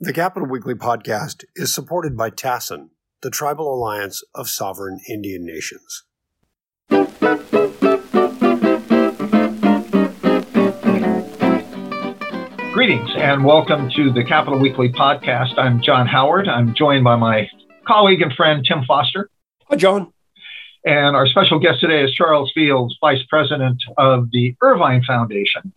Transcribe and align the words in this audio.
The 0.00 0.12
Capitol 0.12 0.48
Weekly 0.48 0.74
podcast 0.74 1.44
is 1.54 1.72
supported 1.72 2.16
by 2.16 2.28
TASIN, 2.28 2.88
the 3.22 3.30
Tribal 3.30 3.72
Alliance 3.72 4.24
of 4.34 4.48
Sovereign 4.48 4.98
Indian 5.08 5.46
Nations. 5.46 6.02
Greetings 12.72 13.10
and 13.16 13.44
welcome 13.44 13.88
to 13.94 14.12
the 14.12 14.24
Capitol 14.26 14.58
Weekly 14.58 14.88
podcast. 14.88 15.56
I'm 15.58 15.80
John 15.80 16.08
Howard. 16.08 16.48
I'm 16.48 16.74
joined 16.74 17.04
by 17.04 17.14
my 17.14 17.48
colleague 17.86 18.20
and 18.20 18.32
friend 18.32 18.64
Tim 18.66 18.84
Foster. 18.88 19.30
Hi, 19.70 19.76
John. 19.76 20.12
And 20.84 21.14
our 21.14 21.28
special 21.28 21.60
guest 21.60 21.80
today 21.80 22.02
is 22.02 22.12
Charles 22.12 22.50
Fields, 22.52 22.96
Vice 23.00 23.22
President 23.30 23.80
of 23.96 24.32
the 24.32 24.56
Irvine 24.60 25.04
Foundation, 25.06 25.72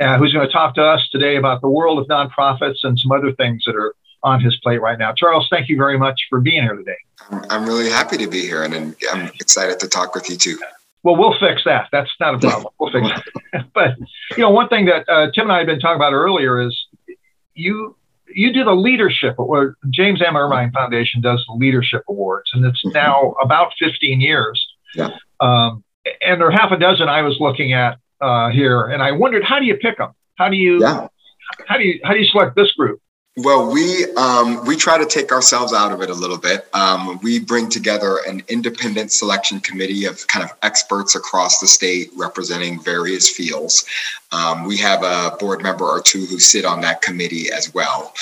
uh, 0.00 0.18
who's 0.18 0.32
going 0.32 0.46
to 0.46 0.52
talk 0.52 0.74
to 0.76 0.82
us 0.82 1.06
today 1.10 1.36
about 1.36 1.60
the 1.60 1.68
world 1.68 1.98
of 1.98 2.06
nonprofits 2.06 2.78
and 2.82 2.98
some 2.98 3.12
other 3.12 3.32
things 3.32 3.62
that 3.66 3.74
are 3.76 3.94
on 4.22 4.40
his 4.40 4.56
plate 4.62 4.80
right 4.80 4.98
now. 4.98 5.12
Charles, 5.12 5.46
thank 5.50 5.68
you 5.68 5.76
very 5.76 5.98
much 5.98 6.20
for 6.28 6.40
being 6.40 6.62
here 6.62 6.74
today. 6.74 6.96
I'm 7.50 7.66
really 7.66 7.90
happy 7.90 8.16
to 8.18 8.26
be 8.26 8.42
here, 8.42 8.62
and 8.62 8.74
I'm 8.74 9.26
excited 9.40 9.78
to 9.80 9.88
talk 9.88 10.14
with 10.14 10.30
you 10.30 10.36
too. 10.36 10.58
Well, 11.02 11.16
we'll 11.16 11.38
fix 11.38 11.62
that. 11.64 11.88
That's 11.92 12.10
not 12.18 12.34
a 12.34 12.38
problem. 12.38 12.72
We'll 12.78 12.90
fix 12.90 13.08
it. 13.54 13.66
but 13.74 13.90
you 14.36 14.42
know, 14.42 14.50
one 14.50 14.68
thing 14.68 14.86
that 14.86 15.08
uh, 15.08 15.30
Tim 15.32 15.44
and 15.44 15.52
I 15.52 15.58
had 15.58 15.66
been 15.66 15.80
talking 15.80 15.96
about 15.96 16.12
earlier 16.12 16.60
is 16.60 16.76
you 17.54 17.96
you 18.34 18.52
do 18.52 18.64
the 18.64 18.74
leadership, 18.74 19.38
or 19.38 19.76
James 19.90 20.20
M. 20.22 20.36
Irvine 20.36 20.70
Foundation 20.72 21.20
does 21.20 21.44
the 21.48 21.54
leadership 21.54 22.02
awards, 22.08 22.50
and 22.52 22.64
it's 22.64 22.84
now 22.86 23.34
about 23.42 23.72
15 23.78 24.20
years. 24.20 24.66
Yeah. 24.94 25.16
Um, 25.40 25.84
and 26.20 26.40
there 26.40 26.48
are 26.48 26.52
half 26.52 26.72
a 26.72 26.78
dozen 26.78 27.08
I 27.08 27.22
was 27.22 27.38
looking 27.40 27.72
at 27.72 27.98
uh, 28.20 28.50
here, 28.50 28.86
and 28.86 29.02
I 29.02 29.12
wondered 29.12 29.44
how 29.44 29.58
do 29.58 29.64
you 29.64 29.76
pick 29.76 29.98
them? 29.98 30.12
How 30.36 30.48
do 30.48 30.56
you 30.56 30.80
Yeah. 30.80 31.08
how 31.66 31.76
do 31.76 31.84
you 31.84 32.00
how 32.04 32.12
do 32.12 32.18
you 32.18 32.26
select 32.26 32.56
this 32.56 32.72
group? 32.72 33.00
Well, 33.40 33.70
we 33.70 34.04
um, 34.16 34.66
we 34.66 34.74
try 34.74 34.98
to 34.98 35.06
take 35.06 35.30
ourselves 35.30 35.72
out 35.72 35.92
of 35.92 36.02
it 36.02 36.10
a 36.10 36.14
little 36.14 36.38
bit. 36.38 36.66
Um, 36.74 37.20
we 37.22 37.38
bring 37.38 37.68
together 37.68 38.18
an 38.26 38.42
independent 38.48 39.12
selection 39.12 39.60
committee 39.60 40.06
of 40.06 40.26
kind 40.26 40.44
of 40.44 40.50
experts 40.62 41.14
across 41.14 41.60
the 41.60 41.68
state 41.68 42.10
representing 42.16 42.82
various 42.82 43.30
fields. 43.30 43.86
Um, 44.32 44.64
we 44.64 44.76
have 44.78 45.04
a 45.04 45.36
board 45.36 45.62
member 45.62 45.84
or 45.84 46.00
two 46.00 46.26
who 46.26 46.40
sit 46.40 46.64
on 46.64 46.80
that 46.80 47.00
committee 47.00 47.48
as 47.52 47.72
well, 47.72 48.12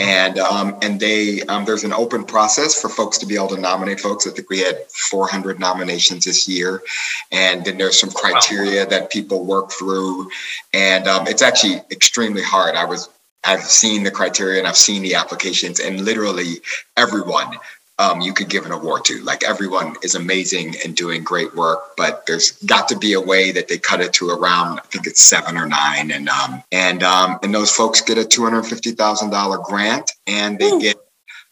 and 0.00 0.40
um, 0.40 0.76
and 0.82 0.98
they 0.98 1.42
um, 1.42 1.64
there's 1.64 1.84
an 1.84 1.92
open 1.92 2.24
process 2.24 2.80
for 2.80 2.88
folks 2.88 3.16
to 3.18 3.26
be 3.26 3.36
able 3.36 3.48
to 3.48 3.60
nominate 3.60 4.00
folks. 4.00 4.26
I 4.26 4.30
think 4.30 4.50
we 4.50 4.58
had 4.58 4.76
400 4.90 5.60
nominations 5.60 6.24
this 6.24 6.48
year, 6.48 6.82
and 7.30 7.64
then 7.64 7.78
there's 7.78 8.00
some 8.00 8.10
criteria 8.10 8.86
that 8.86 9.12
people 9.12 9.44
work 9.44 9.70
through, 9.70 10.28
and 10.72 11.06
um, 11.06 11.28
it's 11.28 11.42
actually 11.42 11.80
extremely 11.92 12.42
hard. 12.42 12.74
I 12.74 12.84
was 12.84 13.08
I've 13.46 13.62
seen 13.62 14.02
the 14.04 14.10
criteria 14.10 14.58
and 14.58 14.68
I've 14.68 14.76
seen 14.76 15.02
the 15.02 15.14
applications, 15.14 15.80
and 15.80 16.00
literally 16.00 16.60
everyone 16.96 17.58
um, 17.98 18.20
you 18.20 18.32
could 18.32 18.48
give 18.48 18.66
an 18.66 18.72
award 18.72 19.04
to. 19.06 19.22
Like 19.22 19.44
everyone 19.44 19.94
is 20.02 20.14
amazing 20.14 20.74
and 20.84 20.96
doing 20.96 21.22
great 21.22 21.54
work, 21.54 21.96
but 21.96 22.26
there's 22.26 22.52
got 22.66 22.88
to 22.88 22.98
be 22.98 23.12
a 23.12 23.20
way 23.20 23.52
that 23.52 23.68
they 23.68 23.78
cut 23.78 24.00
it 24.00 24.12
to 24.14 24.30
around 24.30 24.80
I 24.80 24.82
think 24.82 25.06
it's 25.06 25.20
seven 25.20 25.56
or 25.56 25.66
nine, 25.66 26.10
and 26.10 26.28
um, 26.28 26.62
and 26.72 27.02
um, 27.02 27.38
and 27.42 27.54
those 27.54 27.70
folks 27.70 28.00
get 28.00 28.18
a 28.18 28.24
two 28.24 28.42
hundred 28.42 28.64
fifty 28.64 28.92
thousand 28.92 29.30
dollar 29.30 29.58
grant, 29.58 30.12
and 30.26 30.58
they 30.58 30.78
get. 30.78 30.96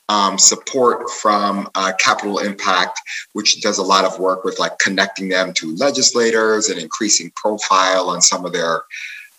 Um, 0.09 0.37
support 0.37 1.09
from 1.09 1.71
uh, 1.75 1.93
Capitol 1.99 2.39
Impact, 2.39 3.01
which 3.33 3.63
does 3.63 3.79
a 3.79 3.83
lot 3.83 4.05
of 4.05 4.19
work 4.19 4.45
with 4.45 4.59
like 4.59 4.79
connecting 4.79 5.29
them 5.29 5.55
to 5.55 5.75
legislators 5.77 6.69
and 6.69 6.79
increasing 6.79 7.33
profile 7.35 8.11
on 8.11 8.21
some 8.21 8.45
of 8.45 8.53
their 8.53 8.83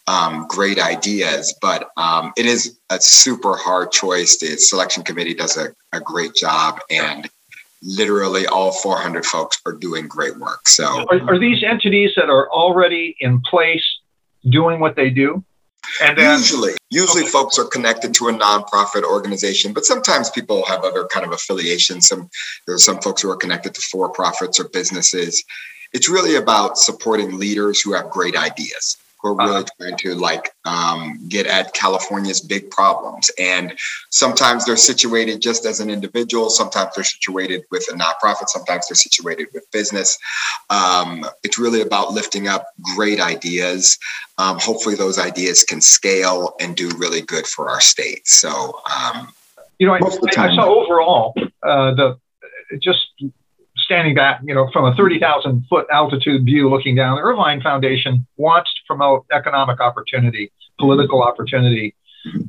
um, 0.07 0.45
great 0.47 0.79
ideas, 0.79 1.55
but 1.61 1.89
um, 1.97 2.33
it 2.37 2.45
is 2.45 2.77
a 2.89 2.99
super 2.99 3.55
hard 3.55 3.91
choice. 3.91 4.37
The 4.37 4.57
selection 4.57 5.03
committee 5.03 5.33
does 5.33 5.57
a, 5.57 5.73
a 5.93 5.99
great 5.99 6.35
job, 6.35 6.79
and 6.89 7.29
literally 7.81 8.47
all 8.47 8.71
400 8.71 9.25
folks 9.25 9.61
are 9.65 9.73
doing 9.73 10.07
great 10.07 10.37
work. 10.37 10.67
So, 10.67 11.05
Are, 11.09 11.33
are 11.33 11.39
these 11.39 11.63
entities 11.63 12.11
that 12.15 12.29
are 12.29 12.49
already 12.49 13.15
in 13.19 13.41
place 13.41 13.83
doing 14.49 14.79
what 14.79 14.95
they 14.95 15.09
do? 15.09 15.43
And 16.01 16.17
then 16.17 16.39
usually, 16.39 16.73
usually 16.89 17.25
folks 17.25 17.59
are 17.59 17.65
connected 17.65 18.13
to 18.15 18.29
a 18.29 18.33
nonprofit 18.33 19.03
organization, 19.03 19.73
but 19.73 19.83
sometimes 19.83 20.29
people 20.29 20.65
have 20.65 20.83
other 20.83 21.05
kind 21.07 21.25
of 21.25 21.33
affiliations. 21.33 22.07
Some 22.07 22.29
there's 22.65 22.85
some 22.85 23.01
folks 23.01 23.21
who 23.21 23.29
are 23.29 23.35
connected 23.35 23.75
to 23.75 23.81
for 23.81 24.09
profits 24.09 24.59
or 24.59 24.69
businesses. 24.69 25.43
It's 25.91 26.09
really 26.09 26.35
about 26.35 26.77
supporting 26.77 27.37
leaders 27.37 27.81
who 27.81 27.93
have 27.93 28.09
great 28.09 28.35
ideas. 28.35 28.97
We're 29.23 29.35
really 29.35 29.63
trying 29.79 29.97
to 29.99 30.15
like 30.15 30.53
um, 30.65 31.17
get 31.29 31.47
at 31.47 31.73
California's 31.73 32.41
big 32.41 32.69
problems, 32.69 33.31
and 33.39 33.73
sometimes 34.09 34.65
they're 34.65 34.75
situated 34.75 35.41
just 35.41 35.65
as 35.65 35.79
an 35.79 35.89
individual. 35.89 36.49
Sometimes 36.49 36.91
they're 36.93 37.05
situated 37.05 37.63
with 37.71 37.87
a 37.89 37.93
nonprofit. 37.93 38.49
Sometimes 38.49 38.89
they're 38.89 38.95
situated 38.95 39.47
with 39.53 39.69
business. 39.71 40.17
Um, 40.69 41.25
it's 41.43 41.57
really 41.57 41.81
about 41.81 42.11
lifting 42.11 42.49
up 42.49 42.67
great 42.95 43.21
ideas. 43.21 43.97
Um, 44.37 44.59
hopefully, 44.59 44.95
those 44.95 45.17
ideas 45.17 45.63
can 45.63 45.79
scale 45.79 46.55
and 46.59 46.75
do 46.75 46.89
really 46.97 47.21
good 47.21 47.47
for 47.47 47.69
our 47.69 47.79
state. 47.79 48.27
So, 48.27 48.81
um, 48.93 49.29
you 49.79 49.87
know, 49.87 49.93
I, 49.93 49.99
Most 49.99 50.17
of 50.17 50.21
the 50.23 50.37
I- 50.37 50.51
I 50.51 50.55
saw 50.55 50.83
overall 50.83 51.33
uh, 51.63 51.93
the 51.93 52.19
just 52.81 53.07
standing 53.83 54.15
back, 54.15 54.41
you 54.43 54.53
know, 54.55 54.69
from 54.73 54.85
a 54.85 54.95
30,000 54.95 55.65
foot 55.69 55.85
altitude 55.91 56.45
view 56.45 56.69
looking 56.69 56.95
down, 56.95 57.17
the 57.17 57.21
Irvine 57.21 57.61
Foundation 57.61 58.25
wants 58.37 58.73
to 58.73 58.79
promote 58.87 59.25
economic 59.31 59.79
opportunity, 59.79 60.51
political 60.79 61.21
opportunity, 61.21 61.93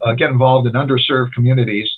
uh, 0.03 0.12
get 0.15 0.31
involved 0.31 0.67
in 0.67 0.73
underserved 0.75 1.33
communities. 1.33 1.91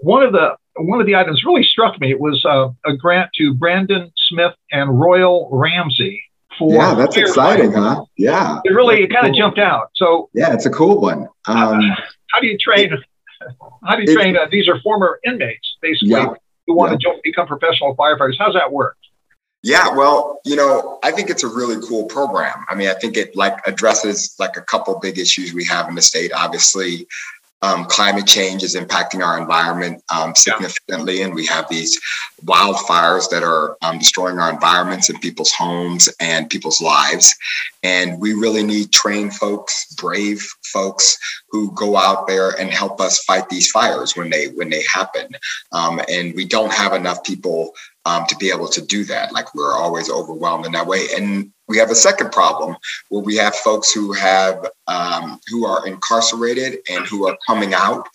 One 0.00 0.22
of 0.22 0.32
the 0.32 0.56
one 0.78 1.00
of 1.00 1.06
the 1.06 1.14
items 1.16 1.42
really 1.44 1.62
struck 1.62 1.98
me. 2.00 2.10
It 2.10 2.20
was 2.20 2.44
uh, 2.44 2.68
a 2.84 2.94
grant 2.96 3.30
to 3.38 3.54
Brandon 3.54 4.12
Smith 4.28 4.52
and 4.70 4.98
Royal 5.00 5.48
Ramey 5.50 6.18
for 6.58 6.74
yeah, 6.74 6.94
that's 6.94 7.16
exciting, 7.16 7.72
huh? 7.72 8.04
Yeah, 8.18 8.60
It 8.64 8.70
really 8.72 9.02
it 9.04 9.10
kind 9.12 9.26
of 9.26 9.32
cool. 9.32 9.38
jumped 9.38 9.58
out. 9.58 9.90
So 9.94 10.28
Yeah, 10.34 10.52
it's 10.52 10.66
a 10.66 10.70
cool 10.70 11.00
one. 11.00 11.28
Um, 11.46 11.80
how 12.32 12.40
do 12.40 12.46
you 12.46 12.58
train? 12.58 12.90
How 13.86 13.96
do 13.96 14.02
you 14.02 14.10
It- 14.12 14.14
train? 14.14 14.36
Uh, 14.36 14.46
these 14.50 14.68
are 14.68 14.78
former 14.80 15.18
inmates, 15.24 15.76
basically, 15.80 16.10
Yeah. 16.10 16.28
Who 16.66 16.74
want 16.74 17.00
Yeah. 17.00 17.12
to 17.12 17.20
become 17.22 17.46
professional 17.46 17.94
firefighters. 17.96 18.36
How's 18.38 18.54
that 18.54 18.72
work? 18.72 18.96
Yeah, 19.62 19.88
well, 19.88 20.40
you 20.44 20.54
know, 20.54 20.98
I 21.02 21.10
think 21.10 21.28
it's 21.28 21.42
a 21.42 21.48
really 21.48 21.84
cool 21.86 22.04
program. 22.04 22.64
I 22.68 22.74
mean, 22.74 22.88
I 22.88 22.94
think 22.94 23.16
it 23.16 23.34
like 23.34 23.58
addresses 23.66 24.34
like 24.38 24.56
a 24.56 24.60
couple 24.60 24.96
big 25.00 25.18
issues 25.18 25.52
we 25.52 25.64
have 25.64 25.88
in 25.88 25.96
the 25.96 26.02
state. 26.02 26.30
Obviously, 26.32 27.08
um, 27.62 27.86
climate 27.86 28.26
change 28.26 28.62
is 28.62 28.76
impacting 28.76 29.24
our 29.24 29.38
environment 29.38 30.02
um, 30.14 30.34
significantly, 30.34 31.22
and 31.22 31.34
we 31.34 31.46
have 31.46 31.68
these 31.68 31.98
wildfires 32.44 33.30
that 33.30 33.42
are 33.42 33.76
um, 33.82 33.98
destroying 33.98 34.38
our 34.38 34.50
environments 34.50 35.08
and 35.08 35.20
people's 35.20 35.52
homes 35.52 36.08
and 36.20 36.50
people's 36.50 36.80
lives. 36.82 37.34
And 37.82 38.20
we 38.20 38.34
really 38.34 38.62
need 38.62 38.92
trained 38.92 39.34
folks, 39.34 39.94
brave 39.94 40.46
folks 40.64 41.16
who 41.50 41.72
go 41.72 41.96
out 41.96 42.26
there 42.26 42.50
and 42.50 42.70
help 42.70 43.00
us 43.00 43.24
fight 43.24 43.48
these 43.48 43.70
fires 43.70 44.16
when 44.16 44.28
they 44.30 44.48
when 44.48 44.68
they 44.68 44.82
happen. 44.92 45.28
Um, 45.72 46.00
and 46.08 46.34
we 46.34 46.44
don't 46.44 46.72
have 46.72 46.92
enough 46.92 47.24
people 47.24 47.72
um, 48.06 48.24
to 48.28 48.36
be 48.36 48.50
able 48.50 48.68
to 48.68 48.80
do 48.80 49.04
that. 49.04 49.32
Like 49.32 49.52
we're 49.54 49.76
always 49.76 50.08
overwhelmed 50.08 50.64
in 50.64 50.72
that 50.72 50.86
way. 50.86 51.06
And 51.16 51.50
we 51.66 51.76
have 51.78 51.90
a 51.90 51.96
second 51.96 52.30
problem 52.30 52.76
where 53.08 53.22
we 53.22 53.36
have 53.36 53.54
folks 53.56 53.92
who 53.92 54.12
have 54.12 54.64
um, 54.86 55.40
who 55.48 55.66
are 55.66 55.86
incarcerated 55.86 56.78
and 56.88 57.04
who 57.04 57.26
are 57.26 57.36
coming 57.44 57.74
out 57.74 58.06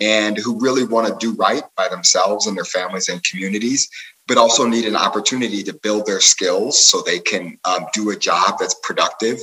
and 0.00 0.36
who 0.36 0.58
really 0.58 0.82
want 0.82 1.06
to 1.06 1.16
do 1.24 1.36
right 1.36 1.62
by 1.76 1.88
themselves 1.88 2.48
and 2.48 2.56
their 2.56 2.64
families 2.64 3.08
and 3.08 3.22
communities, 3.22 3.88
but 4.28 4.36
also 4.36 4.66
need 4.66 4.84
an 4.84 4.96
opportunity 4.96 5.62
to 5.62 5.72
build 5.72 6.06
their 6.06 6.20
skills 6.20 6.84
so 6.84 7.00
they 7.00 7.18
can 7.18 7.58
um, 7.64 7.86
do 7.92 8.10
a 8.10 8.16
job 8.16 8.56
that's 8.58 8.74
productive. 8.82 9.38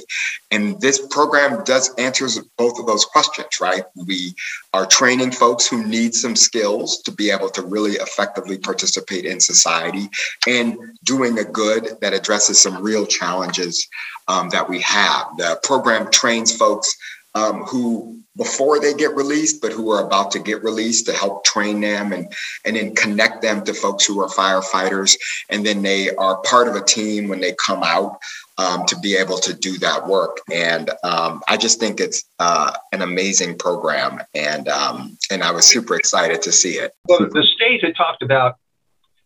And 0.52 0.80
this 0.82 1.06
program 1.08 1.64
does 1.64 1.94
answers 1.96 2.40
both 2.58 2.80
of 2.80 2.86
those 2.86 3.06
questions, 3.06 3.60
right? 3.62 3.84
We 3.96 4.36
are 4.74 4.86
training 4.86 5.32
folks 5.32 5.68
who 5.68 5.86
need 5.86 6.14
some 6.14 6.36
skills 6.36 7.02
to 7.04 7.12
be 7.12 7.32
able 7.32 7.50
to 7.52 7.62
really 7.62 7.94
effectively 7.94 8.58
participate 8.58 9.26
in 9.26 9.40
society 9.40 10.10
and 10.48 10.78
doing 11.04 11.40
a 11.40 11.46
good 11.46 11.98
that 12.02 12.14
addresses 12.14 12.62
some 12.62 12.82
real 12.82 13.06
challenges 13.06 13.88
um, 14.28 14.50
that 14.50 14.70
we 14.70 14.82
have. 14.82 15.28
The 15.38 15.60
program 15.64 16.10
trains 16.12 16.56
folks 16.56 16.96
um, 17.36 17.64
who 17.64 18.20
before 18.36 18.80
they 18.80 18.96
get 18.96 19.14
released, 19.16 19.62
but 19.62 19.72
who 19.72 19.92
are 19.92 20.04
about 20.04 20.32
to 20.32 20.40
get 20.40 20.64
released 20.64 21.06
to 21.06 21.14
help 21.14 21.46
train 21.46 21.82
them 21.82 22.12
and 22.12 22.34
and 22.66 22.76
then 22.76 22.96
connect 22.96 23.42
them 23.44 23.64
to 23.66 23.74
folks 23.74 24.06
who 24.06 24.20
are 24.22 24.30
firefighters, 24.30 25.16
and 25.50 25.66
then 25.66 25.82
they 25.84 26.14
are 26.16 26.38
part 26.38 26.68
of 26.68 26.76
a 26.76 26.82
team 26.84 27.28
when 27.28 27.40
they 27.42 27.54
come 27.64 27.84
out 27.84 28.18
um, 28.58 28.86
to 28.88 28.98
be 29.00 29.16
able 29.16 29.38
to 29.38 29.54
do 29.54 29.78
that 29.80 30.08
work. 30.08 30.38
And 30.52 30.90
um, 31.04 31.42
I 31.48 31.58
just 31.58 31.80
think 31.80 32.00
it's 32.00 32.24
uh, 32.40 32.72
an 32.92 33.02
amazing 33.04 33.58
program, 33.58 34.20
and 34.34 34.68
um, 34.68 35.18
and 35.30 35.44
I 35.44 35.52
was 35.52 35.66
super 35.66 35.96
excited 35.96 36.42
to 36.44 36.52
see 36.52 36.74
it. 36.74 36.94
Well, 37.08 37.20
the- 37.32 37.44
state 37.56 37.84
had 37.84 37.96
talked 37.96 38.24
about 38.24 38.56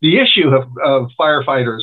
the 0.01 0.19
issue 0.19 0.49
of, 0.49 0.67
of 0.83 1.09
firefighters, 1.19 1.81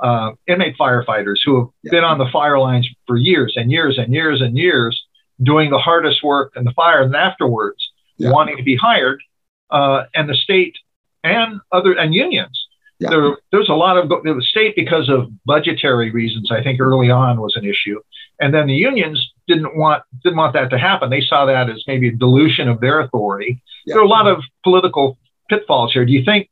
uh, 0.00 0.32
inmate 0.46 0.76
firefighters 0.76 1.36
who 1.44 1.60
have 1.60 1.68
Yeah. 1.84 1.90
been 1.92 2.04
on 2.04 2.18
the 2.18 2.26
fire 2.32 2.58
lines 2.58 2.88
for 3.06 3.16
years 3.16 3.54
and 3.56 3.70
years 3.70 3.96
and 3.96 4.12
years 4.12 4.40
and 4.42 4.56
years, 4.58 5.02
doing 5.42 5.70
the 5.70 5.78
hardest 5.78 6.22
work 6.22 6.52
in 6.56 6.64
the 6.64 6.72
fire, 6.72 7.02
and 7.02 7.14
afterwards 7.14 7.90
yeah. 8.18 8.30
wanting 8.30 8.56
to 8.56 8.62
be 8.62 8.76
hired, 8.76 9.22
uh, 9.70 10.04
and 10.14 10.28
the 10.28 10.34
state 10.34 10.76
and 11.22 11.60
other 11.72 11.92
and 11.92 12.14
unions. 12.14 12.60
Yeah. 13.00 13.10
There, 13.10 13.36
there's 13.50 13.68
a 13.68 13.74
lot 13.74 13.96
of 13.96 14.08
the 14.08 14.46
state 14.48 14.76
because 14.76 15.08
of 15.08 15.28
budgetary 15.44 16.10
reasons. 16.12 16.50
I 16.52 16.62
think 16.62 16.80
early 16.80 17.10
on 17.10 17.40
was 17.40 17.56
an 17.56 17.64
issue, 17.64 18.00
and 18.40 18.54
then 18.54 18.68
the 18.68 18.74
unions 18.74 19.32
didn't 19.48 19.76
want 19.76 20.04
didn't 20.22 20.36
want 20.36 20.52
that 20.54 20.70
to 20.70 20.78
happen. 20.78 21.10
They 21.10 21.20
saw 21.20 21.44
that 21.46 21.68
as 21.68 21.82
maybe 21.86 22.08
a 22.08 22.12
dilution 22.12 22.68
of 22.68 22.80
their 22.80 23.00
authority. 23.00 23.60
Yeah. 23.84 23.94
There 23.94 24.02
are 24.02 24.06
a 24.06 24.08
lot 24.08 24.28
of 24.28 24.42
political 24.62 25.18
pitfalls 25.50 25.92
here. 25.92 26.04
Do 26.04 26.12
you 26.12 26.24
think? 26.24 26.48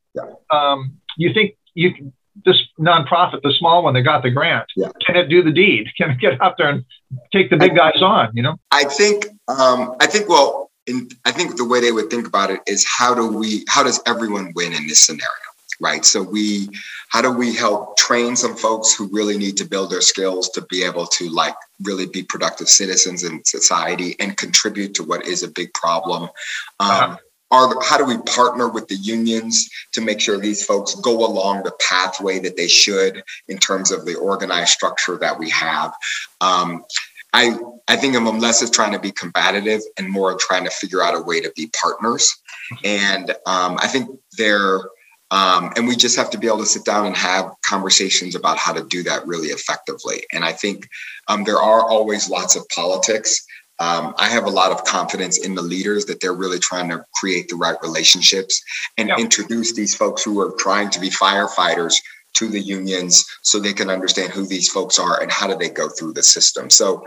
Um, 0.51 0.97
you 1.17 1.33
think 1.33 1.55
you 1.73 2.11
this 2.45 2.61
nonprofit, 2.79 3.41
the 3.41 3.53
small 3.57 3.83
one 3.83 3.93
that 3.93 4.01
got 4.01 4.23
the 4.23 4.31
grant, 4.31 4.65
yeah. 4.75 4.89
can 5.05 5.15
it 5.15 5.27
do 5.27 5.43
the 5.43 5.51
deed? 5.51 5.87
Can 5.97 6.11
it 6.11 6.19
get 6.19 6.41
out 6.41 6.55
there 6.57 6.69
and 6.69 6.85
take 7.31 7.49
the 7.49 7.57
big 7.57 7.71
I, 7.73 7.91
guys 7.91 8.01
on? 8.01 8.31
You 8.33 8.43
know, 8.43 8.57
I 8.71 8.85
think, 8.85 9.27
um, 9.47 9.95
I 9.99 10.07
think, 10.07 10.27
well, 10.27 10.71
in, 10.87 11.09
I 11.25 11.31
think 11.31 11.55
the 11.55 11.65
way 11.65 11.79
they 11.79 11.91
would 11.91 12.09
think 12.09 12.27
about 12.27 12.49
it 12.49 12.59
is 12.67 12.85
how 12.87 13.13
do 13.13 13.27
we, 13.27 13.63
how 13.69 13.83
does 13.83 14.01
everyone 14.05 14.51
win 14.55 14.73
in 14.73 14.87
this 14.87 14.99
scenario? 14.99 15.29
Right. 15.79 16.05
So 16.05 16.21
we, 16.21 16.69
how 17.09 17.21
do 17.21 17.31
we 17.31 17.53
help 17.53 17.97
train 17.97 18.35
some 18.35 18.55
folks 18.55 18.93
who 18.93 19.07
really 19.11 19.37
need 19.37 19.57
to 19.57 19.65
build 19.65 19.91
their 19.91 20.01
skills 20.01 20.49
to 20.51 20.61
be 20.69 20.83
able 20.83 21.07
to 21.07 21.29
like 21.29 21.55
really 21.83 22.05
be 22.05 22.23
productive 22.23 22.69
citizens 22.69 23.23
in 23.23 23.43
society 23.43 24.15
and 24.19 24.37
contribute 24.37 24.93
to 24.95 25.03
what 25.03 25.25
is 25.25 25.43
a 25.43 25.47
big 25.47 25.73
problem? 25.73 26.23
Um, 26.23 26.29
uh-huh 26.79 27.17
are 27.53 27.79
how 27.83 27.97
do 27.97 28.05
we 28.05 28.17
partner 28.23 28.67
with 28.67 28.87
the 28.87 28.95
unions 28.95 29.69
to 29.91 30.01
make 30.01 30.19
sure 30.19 30.37
these 30.37 30.65
folks 30.65 30.95
go 30.95 31.25
along 31.25 31.63
the 31.63 31.73
pathway 31.87 32.39
that 32.39 32.57
they 32.57 32.67
should 32.67 33.23
in 33.47 33.57
terms 33.57 33.91
of 33.91 34.05
the 34.05 34.15
organized 34.15 34.71
structure 34.71 35.17
that 35.17 35.37
we 35.37 35.49
have 35.49 35.93
um, 36.41 36.83
I, 37.33 37.57
I 37.87 37.95
think 37.95 38.15
of 38.15 38.23
them 38.23 38.39
less 38.39 38.61
as 38.61 38.69
trying 38.69 38.93
to 38.93 38.99
be 38.99 39.11
combative 39.11 39.81
and 39.97 40.07
more 40.07 40.31
of 40.31 40.39
trying 40.39 40.65
to 40.65 40.69
figure 40.69 41.01
out 41.01 41.15
a 41.15 41.21
way 41.21 41.41
to 41.41 41.51
be 41.55 41.71
partners. 41.81 42.31
And 42.83 43.31
um, 43.47 43.77
I 43.81 43.87
think 43.87 44.09
they're, 44.37 44.79
um, 45.31 45.73
and 45.75 45.87
we 45.87 45.95
just 45.95 46.15
have 46.15 46.29
to 46.29 46.37
be 46.37 46.45
able 46.45 46.59
to 46.59 46.65
sit 46.67 46.85
down 46.85 47.07
and 47.07 47.17
have 47.17 47.51
conversations 47.65 48.35
about 48.35 48.59
how 48.59 48.71
to 48.71 48.83
do 48.83 49.01
that 49.03 49.25
really 49.25 49.47
effectively. 49.47 50.23
And 50.31 50.45
I 50.45 50.51
think 50.51 50.87
um, 51.27 51.43
there 51.43 51.57
are 51.57 51.81
always 51.81 52.29
lots 52.29 52.55
of 52.55 52.69
politics 52.69 53.43
um, 53.79 54.13
I 54.17 54.29
have 54.29 54.45
a 54.45 54.49
lot 54.49 54.71
of 54.71 54.83
confidence 54.85 55.43
in 55.43 55.55
the 55.55 55.61
leaders 55.61 56.05
that 56.05 56.21
they're 56.21 56.33
really 56.33 56.59
trying 56.59 56.89
to 56.89 57.03
create 57.15 57.49
the 57.49 57.55
right 57.55 57.77
relationships 57.81 58.61
and 58.97 59.09
yep. 59.09 59.19
introduce 59.19 59.73
these 59.73 59.95
folks 59.95 60.23
who 60.23 60.39
are 60.39 60.53
trying 60.59 60.89
to 60.91 60.99
be 60.99 61.09
firefighters 61.09 61.95
to 62.33 62.47
the 62.47 62.59
unions 62.59 63.25
so 63.41 63.59
they 63.59 63.73
can 63.73 63.89
understand 63.89 64.31
who 64.31 64.45
these 64.45 64.69
folks 64.69 64.99
are 64.99 65.21
and 65.21 65.31
how 65.31 65.47
do 65.47 65.55
they 65.55 65.69
go 65.69 65.89
through 65.89 66.13
the 66.13 66.23
system. 66.23 66.69
So 66.69 67.05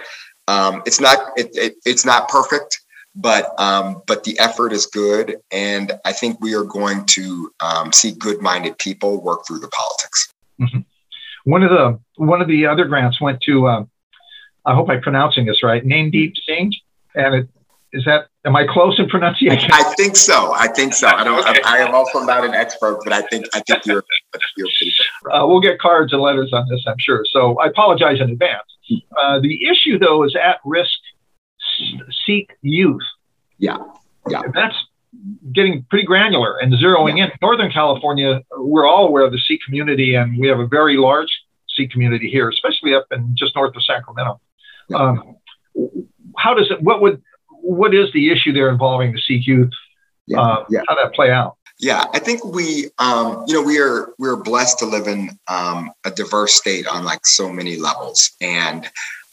um, 0.49 0.83
it's 0.87 1.01
not 1.01 1.19
it, 1.37 1.51
it, 1.55 1.75
it's 1.85 2.05
not 2.05 2.29
perfect, 2.29 2.81
but 3.15 3.59
um, 3.61 4.03
but 4.07 4.25
the 4.25 4.39
effort 4.39 4.73
is 4.73 4.87
good, 4.87 5.39
and 5.51 5.93
I 6.05 6.13
think 6.13 6.41
we 6.41 6.55
are 6.55 6.65
going 6.65 7.05
to 7.07 7.51
um, 7.61 7.93
see 7.93 8.13
good-minded 8.13 8.79
people 8.79 9.21
work 9.21 9.47
through 9.47 9.61
the 9.61 9.69
politics. 9.69 10.33
Mm-hmm. 10.61 10.81
One 11.45 11.63
of 11.63 11.71
the 11.71 11.99
one 12.17 12.41
of 12.41 12.49
the 12.49 12.67
other 12.67 12.85
grants 12.85 13.21
went 13.21 13.41
to 13.43 13.67
uh, 13.67 13.85
I 14.67 14.75
hope 14.75 14.91
I'm 14.91 15.01
pronouncing 15.01 15.47
this 15.47 15.63
right. 15.63 15.85
Namedeep 15.85 16.35
Singh, 16.45 16.73
and 17.15 17.35
it 17.35 17.49
is 17.93 18.05
that. 18.05 18.27
Am 18.45 18.55
I 18.55 18.67
close 18.67 18.99
in 18.99 19.09
pronunciation? 19.09 19.71
I 19.73 19.83
think 19.97 20.17
so. 20.17 20.53
I 20.55 20.69
think 20.69 20.93
so. 20.93 21.09
I 21.09 21.25
don't. 21.25 21.39
okay. 21.39 21.61
I, 21.65 21.79
I, 21.79 21.89
am 21.89 21.95
also 21.95 22.21
not 22.21 22.45
an 22.45 22.53
expert, 22.53 22.99
but 23.05 23.13
I 23.13 23.23
think 23.23 23.47
I 23.55 23.61
think 23.61 23.87
you're. 23.87 24.05
you're 24.57 24.73
uh, 25.33 25.47
we'll 25.47 25.61
get 25.61 25.79
cards 25.79 26.13
and 26.13 26.21
letters 26.21 26.53
on 26.53 26.67
this, 26.69 26.85
I'm 26.87 26.99
sure. 26.99 27.25
So 27.33 27.59
I 27.59 27.67
apologize 27.67 28.21
in 28.21 28.31
advance. 28.31 28.67
Uh, 29.21 29.41
the 29.41 29.67
issue, 29.69 29.99
though, 29.99 30.25
is 30.25 30.37
at-risk 30.37 30.91
Sikh 32.27 32.51
youth. 32.63 33.03
Yeah, 33.59 33.79
yeah. 34.29 34.43
That's 34.53 34.77
getting 35.53 35.85
pretty 35.89 36.05
granular 36.05 36.59
and 36.59 36.73
zeroing 36.75 37.19
yeah. 37.19 37.25
in. 37.27 37.31
Northern 37.41 37.71
California, 37.71 38.43
we're 38.59 38.87
all 38.87 39.07
aware 39.07 39.25
of 39.25 39.33
the 39.33 39.39
Sikh 39.39 39.61
community, 39.65 40.15
and 40.15 40.39
we 40.39 40.49
have 40.49 40.61
a 40.61 40.67
very 40.67 40.97
large 40.97 41.31
Sikh 41.77 41.91
community 41.91 42.29
here, 42.31 42.49
especially 42.49 42.95
up 42.95 43.07
in 43.11 43.35
just 43.37 43.55
north 43.55 43.75
of 43.77 43.83
Sacramento. 43.85 44.41
Um, 44.94 45.37
how 46.37 46.55
does 46.55 46.71
it? 46.71 46.83
What 46.83 47.00
would? 47.00 47.23
What 47.50 47.94
is 47.94 48.12
the 48.12 48.31
issue 48.31 48.53
there 48.53 48.69
involving 48.69 49.12
the 49.12 49.21
CQ? 49.21 49.71
Yeah, 50.27 50.41
uh, 50.41 50.65
yeah. 50.71 50.81
How 50.88 50.94
that 50.94 51.15
play 51.15 51.31
out? 51.31 51.56
Yeah, 51.79 52.05
I 52.15 52.21
think 52.21 52.43
we, 52.44 52.88
um, 52.99 53.44
you 53.47 53.55
know, 53.55 53.62
we 53.62 53.79
are 53.79 54.15
we're 54.19 54.37
blessed 54.37 54.79
to 54.79 54.87
live 54.87 55.06
in 55.06 55.38
um, 55.49 55.91
a 56.05 56.11
diverse 56.11 56.55
state 56.55 56.87
on 56.87 57.05
like 57.05 57.27
so 57.27 57.53
many 57.53 57.77
levels, 57.77 58.31
and 58.41 58.88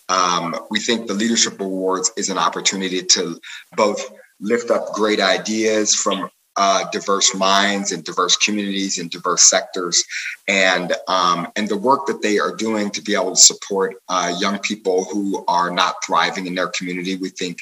um, 0.09 0.55
we 0.69 0.79
think 0.79 1.07
the 1.07 1.13
leadership 1.13 1.59
awards 1.61 2.11
is 2.17 2.29
an 2.29 2.37
opportunity 2.37 3.01
to 3.01 3.39
both 3.77 4.11
lift 4.41 4.71
up 4.71 4.93
great 4.93 5.21
ideas 5.21 5.95
from 5.95 6.29
uh, 6.55 6.85
diverse 6.91 7.33
minds 7.33 7.91
and 7.91 8.03
diverse 8.03 8.35
communities 8.37 8.99
and 8.99 9.09
diverse 9.09 9.43
sectors, 9.43 10.03
and 10.47 10.93
um, 11.07 11.47
and 11.55 11.67
the 11.67 11.77
work 11.77 12.05
that 12.05 12.21
they 12.21 12.39
are 12.39 12.55
doing 12.55 12.89
to 12.91 13.01
be 13.01 13.15
able 13.15 13.31
to 13.31 13.41
support 13.41 13.95
uh, 14.09 14.33
young 14.39 14.59
people 14.59 15.05
who 15.05 15.43
are 15.47 15.71
not 15.71 15.95
thriving 16.05 16.45
in 16.45 16.55
their 16.55 16.69
community, 16.69 17.15
we 17.15 17.29
think, 17.29 17.59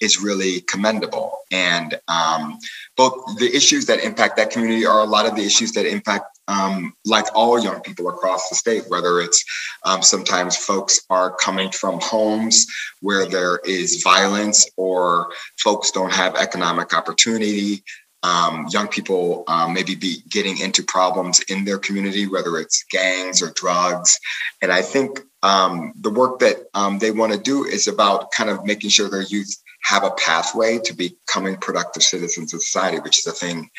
is 0.00 0.20
really 0.20 0.60
commendable. 0.62 1.38
And 1.50 1.98
um, 2.08 2.58
both 2.96 3.38
the 3.38 3.54
issues 3.54 3.86
that 3.86 4.00
impact 4.00 4.36
that 4.36 4.50
community 4.50 4.86
are 4.86 5.00
a 5.00 5.04
lot 5.04 5.26
of 5.26 5.34
the 5.34 5.44
issues 5.44 5.72
that 5.72 5.86
impact 5.86 6.38
um, 6.48 6.94
like 7.04 7.26
all 7.34 7.58
young 7.62 7.80
people 7.80 8.08
across 8.08 8.48
the 8.48 8.56
state, 8.56 8.84
whether 8.88 9.20
it's 9.20 9.44
um, 9.84 10.02
sometimes 10.02 10.56
folks 10.56 11.00
are 11.10 11.34
coming 11.36 11.70
from 11.70 12.00
homes 12.00 12.66
where 13.00 13.26
there 13.26 13.60
is 13.64 14.02
violence 14.02 14.68
or 14.76 15.28
folks 15.58 15.90
don't 15.90 16.12
have 16.12 16.34
economic 16.36 16.94
opportunity 16.94 17.84
um, 18.22 18.66
young 18.70 18.88
people 18.88 19.44
um, 19.46 19.74
maybe 19.74 19.94
be 19.94 20.22
getting 20.28 20.58
into 20.58 20.82
problems 20.82 21.40
in 21.48 21.64
their 21.64 21.78
community, 21.78 22.26
whether 22.26 22.58
it's 22.58 22.84
gangs 22.90 23.42
or 23.42 23.52
drugs. 23.54 24.18
And 24.60 24.72
I 24.72 24.82
think 24.82 25.20
um, 25.42 25.92
the 26.00 26.10
work 26.10 26.40
that 26.40 26.56
um, 26.74 26.98
they 26.98 27.10
want 27.10 27.32
to 27.32 27.38
do 27.38 27.64
is 27.64 27.86
about 27.86 28.32
kind 28.32 28.50
of 28.50 28.64
making 28.64 28.90
sure 28.90 29.08
their 29.08 29.22
youth 29.22 29.54
have 29.84 30.04
a 30.04 30.10
pathway 30.10 30.78
to 30.78 30.92
becoming 30.92 31.56
productive 31.56 32.02
citizens 32.02 32.52
of 32.52 32.62
society, 32.62 32.98
which 32.98 33.18
is 33.18 33.26
a 33.26 33.32
thing 33.32 33.70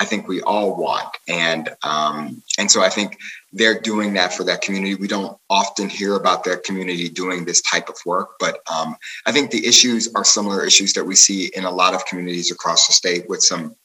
I 0.00 0.04
think 0.04 0.26
we 0.26 0.42
all 0.42 0.76
want. 0.76 1.08
And 1.28 1.70
um, 1.84 2.42
and 2.58 2.68
so 2.68 2.82
I 2.82 2.88
think 2.88 3.16
they're 3.52 3.80
doing 3.80 4.14
that 4.14 4.34
for 4.34 4.42
that 4.44 4.60
community. 4.60 4.96
We 4.96 5.06
don't 5.06 5.38
often 5.48 5.88
hear 5.88 6.16
about 6.16 6.42
that 6.44 6.64
community 6.64 7.08
doing 7.08 7.44
this 7.44 7.62
type 7.62 7.88
of 7.88 7.96
work, 8.04 8.30
but 8.40 8.58
um, 8.70 8.96
I 9.26 9.32
think 9.32 9.50
the 9.52 9.64
issues 9.64 10.12
are 10.14 10.24
similar 10.24 10.64
issues 10.64 10.94
that 10.94 11.04
we 11.04 11.14
see 11.14 11.52
in 11.54 11.64
a 11.64 11.70
lot 11.70 11.94
of 11.94 12.04
communities 12.06 12.50
across 12.50 12.88
the 12.88 12.92
state 12.92 13.28
with 13.28 13.42
some 13.42 13.76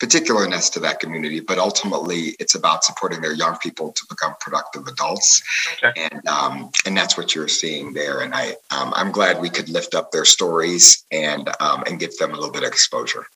particularness 0.00 0.72
to 0.72 0.80
that 0.80 1.00
community, 1.00 1.40
but 1.40 1.58
ultimately 1.58 2.36
it's 2.38 2.54
about 2.54 2.84
supporting 2.84 3.20
their 3.20 3.34
young 3.34 3.56
people 3.58 3.92
to 3.92 4.02
become 4.08 4.34
productive 4.40 4.86
adults, 4.86 5.42
okay. 5.82 6.08
and 6.10 6.26
um, 6.28 6.70
and 6.84 6.96
that's 6.96 7.16
what 7.16 7.34
you're 7.34 7.48
seeing 7.48 7.92
there. 7.92 8.20
And 8.20 8.34
I 8.34 8.56
um, 8.70 8.92
I'm 8.94 9.12
glad 9.12 9.40
we 9.40 9.50
could 9.50 9.68
lift 9.68 9.94
up 9.94 10.12
their 10.12 10.24
stories 10.24 11.04
and 11.10 11.48
um, 11.60 11.84
and 11.86 11.98
give 11.98 12.16
them 12.18 12.30
a 12.30 12.34
little 12.34 12.52
bit 12.52 12.62
of 12.62 12.68
exposure. 12.68 13.26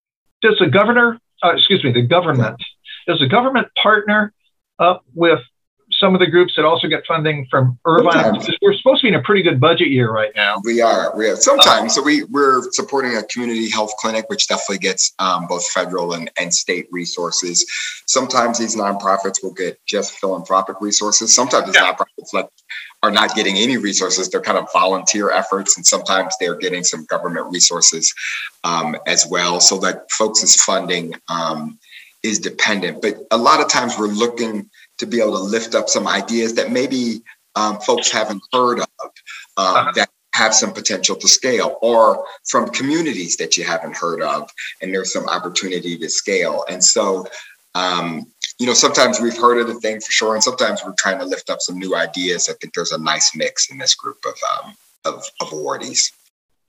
Does 0.43 0.57
the 0.59 0.69
governor, 0.69 1.19
uh, 1.43 1.53
excuse 1.55 1.85
me, 1.85 1.93
the 1.93 2.03
government, 2.03 2.63
does 3.07 3.19
the 3.19 3.29
government 3.29 3.69
partner 3.81 4.33
up 4.79 5.05
with 5.15 5.41
some 6.01 6.15
of 6.15 6.21
the 6.21 6.27
groups 6.27 6.55
that 6.57 6.65
also 6.65 6.89
get 6.89 7.07
funding 7.07 7.47
from 7.51 7.79
Irvine. 7.85 8.41
We're 8.63 8.75
supposed 8.75 9.03
to 9.03 9.05
be 9.05 9.09
in 9.09 9.15
a 9.15 9.23
pretty 9.23 9.43
good 9.43 9.61
budget 9.61 9.89
year 9.89 10.11
right 10.11 10.33
now. 10.35 10.57
We 10.65 10.81
are. 10.81 11.15
We 11.17 11.29
are. 11.29 11.37
Sometimes. 11.37 11.95
so 11.95 12.03
we, 12.03 12.25
we're 12.25 12.63
supporting 12.73 13.17
a 13.17 13.23
community 13.25 13.71
health 13.71 13.93
clinic, 13.99 14.25
which 14.29 14.49
definitely 14.49 14.79
gets 14.79 15.13
um, 15.19 15.47
both 15.47 15.67
federal 15.69 16.15
and, 16.15 16.31
and 16.41 16.53
state 16.53 16.89
resources. 16.91 17.65
Sometimes 18.07 18.59
these 18.59 18.75
nonprofits 18.75 19.43
will 19.43 19.53
get 19.53 19.79
just 19.87 20.15
philanthropic 20.15 20.81
resources. 20.81 21.35
Sometimes 21.35 21.67
these 21.67 21.77
yeah. 21.77 21.93
nonprofits 21.93 22.49
are 23.03 23.11
not 23.11 23.35
getting 23.35 23.57
any 23.57 23.77
resources. 23.77 24.29
They're 24.29 24.41
kind 24.41 24.59
of 24.59 24.69
volunteer 24.73 25.31
efforts. 25.31 25.77
And 25.77 25.87
sometimes 25.87 26.35
they're 26.41 26.57
getting 26.57 26.83
some 26.83 27.05
government 27.05 27.47
resources 27.51 28.13
um, 28.65 28.97
as 29.07 29.27
well. 29.31 29.61
So 29.61 29.79
that 29.81 30.11
folks' 30.11 30.63
funding 30.65 31.15
um, 31.29 31.79
is 32.23 32.39
dependent. 32.39 33.03
But 33.03 33.19
a 33.31 33.39
lot 33.39 33.61
of 33.61 33.69
times 33.69 33.99
we're 33.99 34.09
looking 34.09 34.71
to 35.01 35.07
be 35.07 35.21
able 35.21 35.37
to 35.37 35.43
lift 35.43 35.75
up 35.75 35.89
some 35.89 36.07
ideas 36.07 36.55
that 36.55 36.71
maybe 36.71 37.23
um, 37.57 37.81
folks 37.81 38.11
haven't 38.11 38.43
heard 38.53 38.81
of 38.81 38.87
um, 39.57 39.67
uh-huh. 39.67 39.93
that 39.97 40.11
have 40.35 40.55
some 40.55 40.73
potential 40.73 41.17
to 41.17 41.27
scale 41.27 41.79
or 41.83 42.25
from 42.49 42.69
communities 42.69 43.37
that 43.39 43.57
you 43.57 43.65
haven't 43.65 43.97
heard 43.97 44.23
of 44.23 44.49
and 44.81 44.95
there's 44.95 45.13
some 45.13 45.29
opportunity 45.29 45.99
to 45.99 46.09
scale. 46.09 46.65
And 46.69 46.85
so 46.85 47.27
um, 47.75 48.27
you 48.59 48.67
know 48.67 48.75
sometimes 48.75 49.21
we've 49.21 49.37
heard 49.37 49.59
of 49.59 49.67
the 49.67 49.81
thing 49.81 50.01
for 50.01 50.13
sure 50.13 50.35
and 50.35 50.43
sometimes 50.43 50.85
we're 50.85 50.95
trying 50.99 51.19
to 51.19 51.25
lift 51.25 51.51
up 51.51 51.61
some 51.61 51.79
new 51.79 51.97
ideas. 51.97 52.49
I 52.49 52.53
think 52.61 52.75
there's 52.75 52.93
a 52.93 52.99
nice 52.99 53.35
mix 53.35 53.71
in 53.71 53.79
this 53.79 53.95
group 53.95 54.19
of 54.27 54.35
um, 54.53 54.75
of, 55.07 55.25
of 55.41 55.49
awardees. 55.49 56.13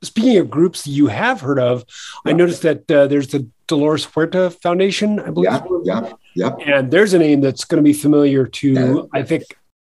Speaking 0.02 0.38
of 0.38 0.50
groups 0.50 0.88
you 0.88 1.08
have 1.08 1.42
heard 1.42 1.60
of 1.60 1.86
i 2.26 2.34
noticed 2.34 2.64
that 2.64 2.90
uh, 2.90 3.06
there's 3.06 3.28
the 3.28 3.48
dolores 3.68 4.06
huerta 4.06 4.50
foundation 4.50 5.20
i 5.20 5.30
believe. 5.30 5.52
Yeah, 5.52 6.02
yeah. 6.02 6.14
Yep. 6.36 6.60
And 6.66 6.92
there's 6.92 7.14
a 7.14 7.20
name 7.20 7.42
that's 7.42 7.66
going 7.66 7.84
to 7.84 7.88
be 7.88 7.94
familiar 7.94 8.46
to. 8.48 9.10
I 9.14 9.24
think, 9.24 9.44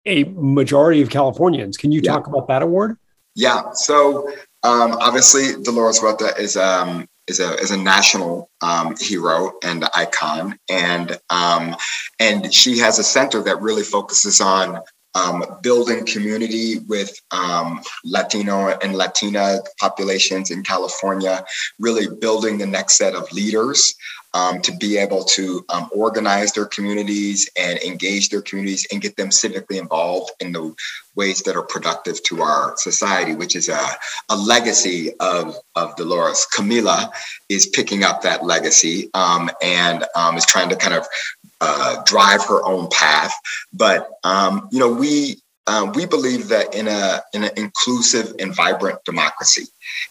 a 0.05 0.25
majority 0.25 1.01
of 1.01 1.09
Californians. 1.09 1.77
Can 1.77 1.91
you 1.91 2.01
talk 2.01 2.27
about 2.27 2.47
that 2.47 2.61
award? 2.61 2.97
Yeah. 3.35 3.71
So 3.73 4.29
um, 4.63 4.93
obviously, 4.93 5.61
Dolores 5.63 5.99
Huerta 5.99 6.37
is 6.39 6.55
um, 6.55 7.07
is 7.27 7.39
a 7.39 7.55
is 7.55 7.71
a 7.71 7.77
national 7.77 8.49
um, 8.61 8.95
hero 8.99 9.53
and 9.63 9.85
icon, 9.93 10.57
and 10.69 11.19
um, 11.29 11.75
and 12.19 12.53
she 12.53 12.77
has 12.79 12.99
a 12.99 13.03
center 13.03 13.41
that 13.43 13.61
really 13.61 13.83
focuses 13.83 14.41
on 14.41 14.81
um, 15.15 15.43
building 15.61 16.05
community 16.05 16.79
with 16.87 17.13
um, 17.31 17.81
Latino 18.03 18.69
and 18.81 18.95
Latina 18.95 19.59
populations 19.79 20.49
in 20.49 20.63
California, 20.63 21.45
really 21.79 22.07
building 22.19 22.57
the 22.57 22.65
next 22.65 22.97
set 22.97 23.15
of 23.15 23.31
leaders 23.31 23.95
um, 24.33 24.61
to 24.61 24.71
be 24.71 24.97
able 24.97 25.23
to 25.23 25.63
um, 25.69 25.89
organize 25.93 26.51
their 26.53 26.65
communities 26.65 27.49
and 27.57 27.79
engage 27.79 28.29
their 28.29 28.41
communities 28.41 28.87
and 28.91 29.01
get 29.01 29.15
them 29.15 29.29
civically 29.29 29.79
involved 29.79 30.31
in 30.39 30.51
the 30.51 30.73
ways 31.15 31.41
that 31.43 31.55
are 31.55 31.63
productive 31.63 32.21
to 32.23 32.41
our 32.41 32.73
society, 32.77 33.35
which 33.35 33.55
is 33.55 33.69
a, 33.69 33.87
a 34.29 34.35
legacy 34.35 35.11
of, 35.19 35.55
of 35.75 35.95
Dolores. 35.95 36.47
Camila 36.55 37.11
is 37.49 37.67
picking 37.67 38.03
up 38.03 38.21
that 38.23 38.43
legacy 38.43 39.09
um, 39.13 39.49
and 39.61 40.05
um, 40.15 40.37
is 40.37 40.45
trying 40.45 40.69
to 40.69 40.75
kind 40.75 40.95
of 40.95 41.07
uh, 41.61 42.01
drive 42.03 42.43
her 42.45 42.65
own 42.65 42.89
path. 42.89 43.33
But 43.71 44.09
um, 44.23 44.67
you 44.71 44.79
know, 44.79 44.91
we 44.91 45.37
um, 45.67 45.93
we 45.93 46.05
believe 46.05 46.49
that 46.49 46.75
in 46.75 46.87
a 46.87 47.21
in 47.33 47.43
an 47.45 47.51
inclusive 47.55 48.35
and 48.39 48.53
vibrant 48.53 49.03
democracy, 49.05 49.65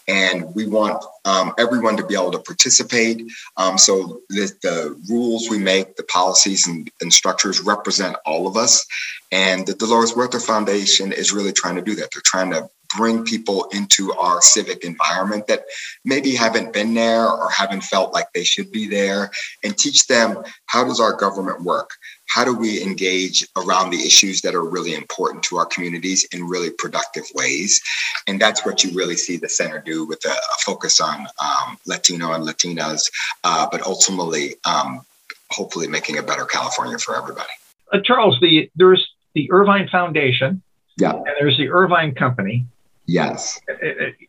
and 0.07 0.53
we 0.55 0.67
want 0.67 1.03
um, 1.25 1.53
everyone 1.59 1.95
to 1.97 2.05
be 2.05 2.15
able 2.15 2.31
to 2.31 2.39
participate. 2.39 3.31
Um, 3.57 3.77
so 3.77 4.21
that 4.29 4.61
the 4.61 4.99
rules 5.09 5.49
we 5.49 5.59
make, 5.59 5.95
the 5.95 6.03
policies 6.03 6.67
and, 6.67 6.89
and, 7.01 7.13
structures 7.13 7.61
represent 7.61 8.15
all 8.25 8.47
of 8.47 8.57
us. 8.57 8.85
And 9.31 9.65
the 9.65 9.73
Dolores 9.73 10.11
Huerta 10.11 10.39
Foundation 10.39 11.11
is 11.11 11.31
really 11.31 11.53
trying 11.53 11.75
to 11.75 11.81
do 11.81 11.95
that. 11.95 12.09
They're 12.11 12.21
trying 12.25 12.51
to 12.51 12.69
bring 12.97 13.23
people 13.23 13.65
into 13.71 14.13
our 14.13 14.41
civic 14.41 14.83
environment 14.83 15.47
that 15.47 15.65
maybe 16.05 16.35
haven't 16.35 16.73
been 16.73 16.93
there 16.93 17.27
or 17.27 17.49
haven't 17.49 17.83
felt 17.83 18.13
like 18.13 18.31
they 18.33 18.43
should 18.43 18.71
be 18.71 18.87
there 18.87 19.31
and 19.63 19.77
teach 19.77 20.07
them 20.07 20.43
how 20.65 20.83
does 20.83 20.99
our 20.99 21.13
government 21.13 21.61
work 21.61 21.91
how 22.33 22.43
do 22.43 22.55
we 22.55 22.81
engage 22.81 23.47
around 23.55 23.91
the 23.91 23.97
issues 23.97 24.41
that 24.41 24.55
are 24.55 24.63
really 24.63 24.95
important 24.95 25.43
to 25.43 25.57
our 25.57 25.65
communities 25.65 26.25
in 26.31 26.47
really 26.47 26.71
productive 26.71 27.25
ways? 27.35 27.81
And 28.27 28.41
that's 28.41 28.65
what 28.65 28.83
you 28.83 28.91
really 28.91 29.17
see 29.17 29.37
the 29.37 29.49
center 29.49 29.79
do 29.79 30.05
with 30.05 30.25
a, 30.25 30.31
a 30.31 30.57
focus 30.65 30.99
on 30.99 31.27
um, 31.43 31.77
Latino 31.85 32.33
and 32.33 32.43
Latinas, 32.43 33.11
uh, 33.43 33.67
but 33.71 33.83
ultimately, 33.83 34.55
um, 34.65 35.05
hopefully, 35.51 35.87
making 35.87 36.17
a 36.17 36.23
better 36.23 36.45
California 36.45 36.97
for 36.97 37.15
everybody. 37.15 37.53
Uh, 37.91 37.99
Charles, 38.03 38.39
the 38.41 38.69
there's 38.75 39.07
the 39.35 39.51
Irvine 39.51 39.87
Foundation, 39.89 40.63
yeah, 40.97 41.11
and 41.11 41.35
there's 41.39 41.57
the 41.57 41.69
Irvine 41.69 42.15
Company. 42.15 42.65
Yes. 43.05 43.59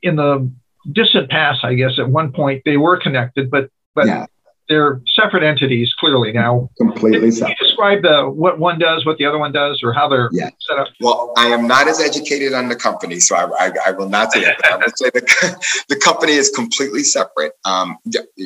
In 0.02 0.16
the 0.16 0.50
distant 0.92 1.30
past, 1.30 1.64
I 1.64 1.74
guess 1.74 1.92
at 1.98 2.08
one 2.08 2.32
point 2.32 2.62
they 2.64 2.76
were 2.76 2.96
connected, 2.96 3.50
but 3.50 3.70
but 3.94 4.06
yeah 4.06 4.26
they're 4.68 5.02
separate 5.06 5.42
entities 5.42 5.92
clearly 5.98 6.32
now. 6.32 6.70
Completely 6.78 7.30
separate. 7.30 7.56
Can 7.58 7.66
you 7.66 7.68
describe 7.68 8.02
the 8.02 8.30
what 8.30 8.58
one 8.58 8.78
does, 8.78 9.04
what 9.04 9.18
the 9.18 9.26
other 9.26 9.38
one 9.38 9.52
does, 9.52 9.80
or 9.82 9.92
how 9.92 10.08
they're 10.08 10.30
yeah. 10.32 10.50
set 10.68 10.78
up? 10.78 10.88
Well, 11.00 11.32
I 11.36 11.48
am 11.48 11.66
not 11.66 11.88
as 11.88 12.00
educated 12.00 12.54
on 12.54 12.68
the 12.68 12.76
company, 12.76 13.20
so 13.20 13.36
I, 13.36 13.66
I, 13.66 13.72
I 13.86 13.90
will 13.92 14.08
not 14.08 14.32
say 14.32 14.42
that. 14.44 14.64
I 14.64 14.76
will 14.76 14.92
say 14.94 15.10
the, 15.10 15.66
the 15.88 15.96
company 15.96 16.32
is 16.32 16.50
completely 16.50 17.02
separate. 17.02 17.52
Um, 17.64 17.98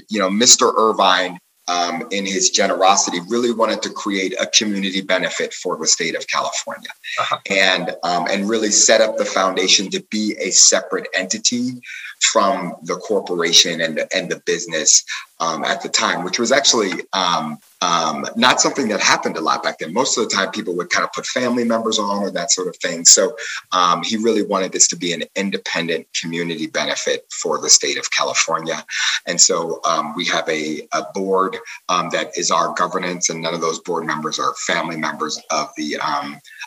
you 0.08 0.18
know, 0.18 0.28
Mr. 0.28 0.72
Irvine 0.76 1.38
um, 1.68 2.08
in 2.10 2.26
his 2.26 2.50
generosity, 2.50 3.18
really 3.28 3.52
wanted 3.52 3.82
to 3.82 3.90
create 3.90 4.34
a 4.40 4.46
community 4.46 5.00
benefit 5.00 5.52
for 5.52 5.76
the 5.76 5.86
state 5.86 6.16
of 6.16 6.26
California, 6.26 6.88
uh-huh. 7.20 7.38
and 7.50 7.94
um, 8.02 8.26
and 8.30 8.48
really 8.48 8.70
set 8.70 9.00
up 9.00 9.16
the 9.16 9.24
foundation 9.24 9.90
to 9.90 10.02
be 10.10 10.34
a 10.40 10.50
separate 10.50 11.06
entity 11.14 11.80
from 12.22 12.74
the 12.82 12.96
corporation 12.96 13.80
and 13.80 13.98
the, 13.98 14.16
and 14.16 14.30
the 14.30 14.40
business 14.44 15.04
um, 15.40 15.64
at 15.64 15.82
the 15.82 15.88
time, 15.88 16.24
which 16.24 16.38
was 16.38 16.50
actually 16.50 16.90
um, 17.12 17.58
um, 17.80 18.26
not 18.34 18.60
something 18.60 18.88
that 18.88 19.00
happened 19.00 19.36
a 19.36 19.40
lot 19.40 19.62
back 19.62 19.78
then. 19.78 19.92
Most 19.92 20.18
of 20.18 20.28
the 20.28 20.34
time, 20.34 20.50
people 20.50 20.76
would 20.76 20.90
kind 20.90 21.04
of 21.04 21.12
put 21.12 21.26
family 21.26 21.64
members 21.64 21.98
on 21.98 22.22
or 22.22 22.30
that 22.30 22.50
sort 22.50 22.66
of 22.66 22.76
thing. 22.76 23.04
So 23.04 23.36
um, 23.70 24.02
he 24.02 24.16
really 24.16 24.42
wanted 24.42 24.72
this 24.72 24.88
to 24.88 24.96
be 24.96 25.12
an 25.12 25.22
independent 25.36 26.08
community 26.20 26.66
benefit 26.66 27.24
for 27.30 27.60
the 27.60 27.70
state 27.70 27.98
of 27.98 28.10
California. 28.10 28.84
And 29.26 29.40
so 29.40 29.80
um, 29.84 30.14
we 30.16 30.24
have 30.26 30.48
a, 30.48 30.88
a 30.92 31.04
board 31.14 31.56
um, 31.88 32.10
that 32.10 32.36
is 32.36 32.50
our 32.50 32.74
governance, 32.74 33.30
and 33.30 33.40
none 33.40 33.54
of 33.54 33.60
those 33.60 33.78
board 33.80 34.06
members 34.06 34.38
are 34.38 34.54
family 34.66 34.96
members 34.96 35.40
of 35.50 35.68
the 35.76 35.96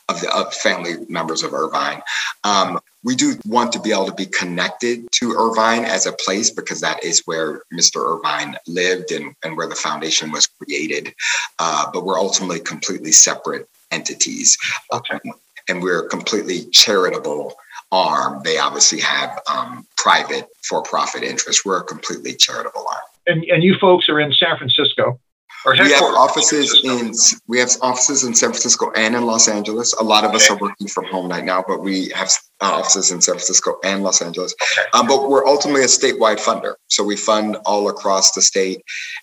of 0.09 0.21
the 0.21 0.33
of 0.33 0.53
family 0.53 1.05
members 1.09 1.43
of 1.43 1.53
Irvine. 1.53 2.01
Um, 2.43 2.79
we 3.03 3.15
do 3.15 3.35
want 3.45 3.71
to 3.73 3.79
be 3.79 3.91
able 3.91 4.05
to 4.05 4.13
be 4.13 4.25
connected 4.25 5.07
to 5.11 5.33
Irvine 5.33 5.85
as 5.85 6.05
a 6.05 6.13
place 6.13 6.49
because 6.49 6.81
that 6.81 7.03
is 7.03 7.21
where 7.25 7.63
Mr. 7.73 8.17
Irvine 8.17 8.55
lived 8.67 9.11
and, 9.11 9.35
and 9.43 9.57
where 9.57 9.67
the 9.67 9.75
foundation 9.75 10.31
was 10.31 10.47
created. 10.47 11.13
Uh, 11.59 11.89
but 11.91 12.05
we're 12.05 12.19
ultimately 12.19 12.59
completely 12.59 13.11
separate 13.11 13.67
entities. 13.91 14.57
Okay. 14.93 15.15
Um, 15.25 15.33
and 15.67 15.83
we're 15.83 16.05
a 16.05 16.09
completely 16.09 16.65
charitable 16.71 17.55
arm. 17.91 18.41
They 18.43 18.57
obviously 18.57 18.99
have 19.01 19.39
um, 19.51 19.85
private 19.97 20.47
for 20.63 20.81
profit 20.81 21.23
interests. 21.23 21.65
We're 21.65 21.79
a 21.79 21.83
completely 21.83 22.33
charitable 22.33 22.85
arm. 22.87 23.01
And, 23.27 23.43
and 23.45 23.63
you 23.63 23.75
folks 23.79 24.09
are 24.09 24.19
in 24.19 24.33
San 24.33 24.57
Francisco 24.57 25.19
we 25.65 25.77
have 25.91 26.03
offices 26.03 26.81
in 26.83 27.13
we 27.47 27.59
have 27.59 27.71
offices 27.81 28.23
in 28.23 28.33
San 28.33 28.49
Francisco 28.49 28.91
and 28.95 29.15
in 29.15 29.25
Los 29.25 29.47
Angeles. 29.47 29.93
A 29.93 30.03
lot 30.03 30.23
of 30.23 30.29
okay. 30.29 30.37
us 30.37 30.49
are 30.49 30.57
working 30.57 30.87
from 30.87 31.05
home 31.05 31.29
right 31.29 31.43
now, 31.43 31.63
but 31.67 31.81
we 31.81 32.09
have 32.09 32.29
uh, 32.61 32.71
offices 32.73 33.11
in 33.11 33.21
San 33.21 33.35
Francisco 33.35 33.77
and 33.83 34.03
Los 34.03 34.21
Angeles. 34.21 34.55
Okay. 34.61 34.87
Um, 34.93 35.07
but 35.07 35.29
we're 35.29 35.45
ultimately 35.45 35.83
a 35.83 35.87
statewide 35.87 36.39
funder, 36.39 36.75
so 36.87 37.03
we 37.03 37.15
fund 37.15 37.57
all 37.65 37.89
across 37.89 38.31
the 38.31 38.41
state, 38.41 38.81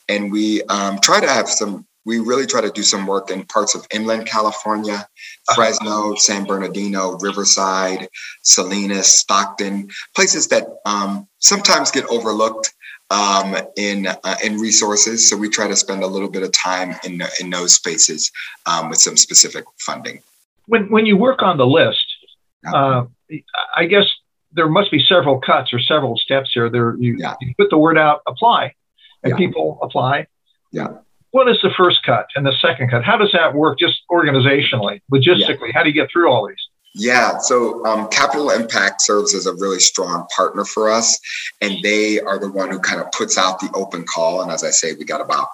and 0.08 0.30
we 0.30 0.62
um, 0.64 0.98
try 1.00 1.20
to 1.20 1.28
have 1.28 1.48
some. 1.48 1.86
We 2.04 2.20
really 2.20 2.46
try 2.46 2.62
to 2.62 2.70
do 2.70 2.84
some 2.84 3.06
work 3.06 3.30
in 3.30 3.44
parts 3.44 3.74
of 3.74 3.86
inland 3.92 4.24
California, 4.24 4.94
uh-huh. 4.94 5.54
Fresno, 5.54 6.14
San 6.14 6.44
Bernardino, 6.44 7.18
Riverside, 7.18 8.08
Salinas, 8.42 9.08
Stockton, 9.08 9.90
places 10.14 10.48
that 10.48 10.68
um, 10.86 11.28
sometimes 11.38 11.90
get 11.90 12.06
overlooked 12.06 12.72
um, 13.10 13.56
in 13.76 14.06
uh, 14.06 14.36
in 14.44 14.58
resources. 14.58 15.28
So 15.28 15.36
we 15.36 15.48
try 15.48 15.68
to 15.68 15.76
spend 15.76 16.02
a 16.02 16.06
little 16.06 16.28
bit 16.30 16.42
of 16.42 16.52
time 16.52 16.94
in 17.04 17.22
in 17.40 17.50
those 17.50 17.74
spaces 17.74 18.30
um, 18.66 18.88
with 18.90 18.98
some 18.98 19.16
specific 19.16 19.64
funding. 19.80 20.22
When 20.66 20.90
when 20.90 21.06
you 21.06 21.16
work 21.16 21.42
on 21.42 21.56
the 21.56 21.66
list, 21.66 22.04
uh, 22.66 23.04
I 23.76 23.86
guess 23.86 24.04
there 24.52 24.68
must 24.68 24.90
be 24.90 24.98
several 24.98 25.40
cuts 25.40 25.72
or 25.72 25.78
several 25.78 26.16
steps 26.16 26.50
here. 26.52 26.68
There 26.70 26.96
you, 26.98 27.16
yeah. 27.18 27.34
you 27.40 27.54
put 27.58 27.70
the 27.70 27.78
word 27.78 27.98
out, 27.98 28.22
apply, 28.26 28.74
and 29.22 29.32
yeah. 29.32 29.36
people 29.36 29.78
apply. 29.82 30.26
Yeah. 30.72 30.88
What 31.30 31.48
is 31.48 31.58
the 31.62 31.70
first 31.76 32.02
cut 32.04 32.26
and 32.34 32.46
the 32.46 32.54
second 32.60 32.90
cut? 32.90 33.04
How 33.04 33.18
does 33.18 33.32
that 33.32 33.54
work, 33.54 33.78
just 33.78 34.00
organizationally, 34.10 35.02
logistically? 35.12 35.68
Yeah. 35.68 35.72
How 35.74 35.82
do 35.82 35.90
you 35.90 35.94
get 35.94 36.10
through 36.10 36.30
all 36.30 36.48
these? 36.48 36.67
Yeah, 36.94 37.38
so 37.38 37.84
um, 37.84 38.08
Capitol 38.08 38.50
Impact 38.50 39.02
serves 39.02 39.34
as 39.34 39.46
a 39.46 39.54
really 39.54 39.78
strong 39.78 40.26
partner 40.34 40.64
for 40.64 40.90
us, 40.90 41.18
and 41.60 41.76
they 41.82 42.20
are 42.20 42.38
the 42.38 42.50
one 42.50 42.70
who 42.70 42.80
kind 42.80 43.00
of 43.00 43.10
puts 43.12 43.38
out 43.38 43.60
the 43.60 43.70
open 43.74 44.04
call. 44.04 44.42
And 44.42 44.50
as 44.50 44.64
I 44.64 44.70
say, 44.70 44.94
we 44.94 45.04
got 45.04 45.20
about 45.20 45.48